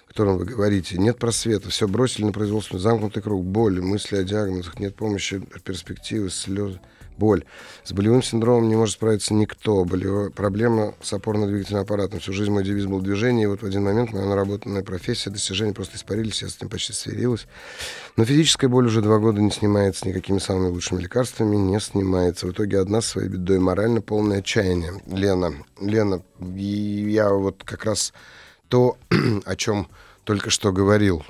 [0.04, 0.98] о котором вы говорите.
[0.98, 6.32] Нет просвета, все бросили на производство, замкнутый круг, боли, мысли о диагнозах, нет помощи, перспективы,
[6.32, 6.80] слезы
[7.20, 7.44] боль.
[7.84, 9.84] С болевым синдромом не может справиться никто.
[9.86, 12.20] Болевая проблема с опорно-двигательным аппаратом.
[12.20, 15.74] Всю жизнь мой девиз был движение, и вот в один момент моя наработанная профессия, достижения
[15.74, 17.46] просто испарились, я с этим почти сверилась.
[18.16, 22.48] Но физическая боль уже два года не снимается никакими самыми лучшими лекарствами, не снимается.
[22.48, 25.02] В итоге одна своей бедой морально полное отчаяние.
[25.06, 28.14] Лена, Лена, я вот как раз
[28.70, 28.98] то,
[29.46, 29.88] о чем
[30.24, 31.24] только что говорил.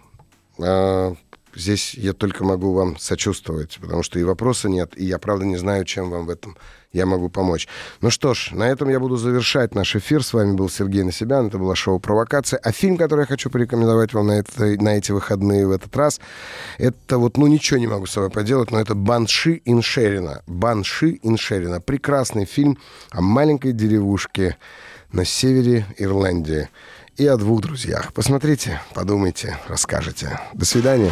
[1.56, 5.58] Здесь я только могу вам сочувствовать, потому что и вопроса нет, и я, правда, не
[5.58, 6.58] знаю, чем вам в этом
[6.92, 7.68] я могу помочь.
[8.02, 10.24] Ну что ж, на этом я буду завершать наш эфир.
[10.24, 12.60] С вами был Сергей Насибян, это было шоу «Провокация».
[12.64, 16.20] А фильм, который я хочу порекомендовать вам на, это, на эти выходные в этот раз,
[16.78, 20.42] это вот, ну, ничего не могу с собой поделать, но это «Банши Иншерина».
[20.48, 21.80] «Банши Иншерина».
[21.80, 22.78] Прекрасный фильм
[23.12, 24.58] о маленькой деревушке
[25.12, 26.70] на севере Ирландии
[27.18, 28.14] и о двух друзьях.
[28.14, 30.40] Посмотрите, подумайте, расскажете.
[30.54, 31.12] До свидания.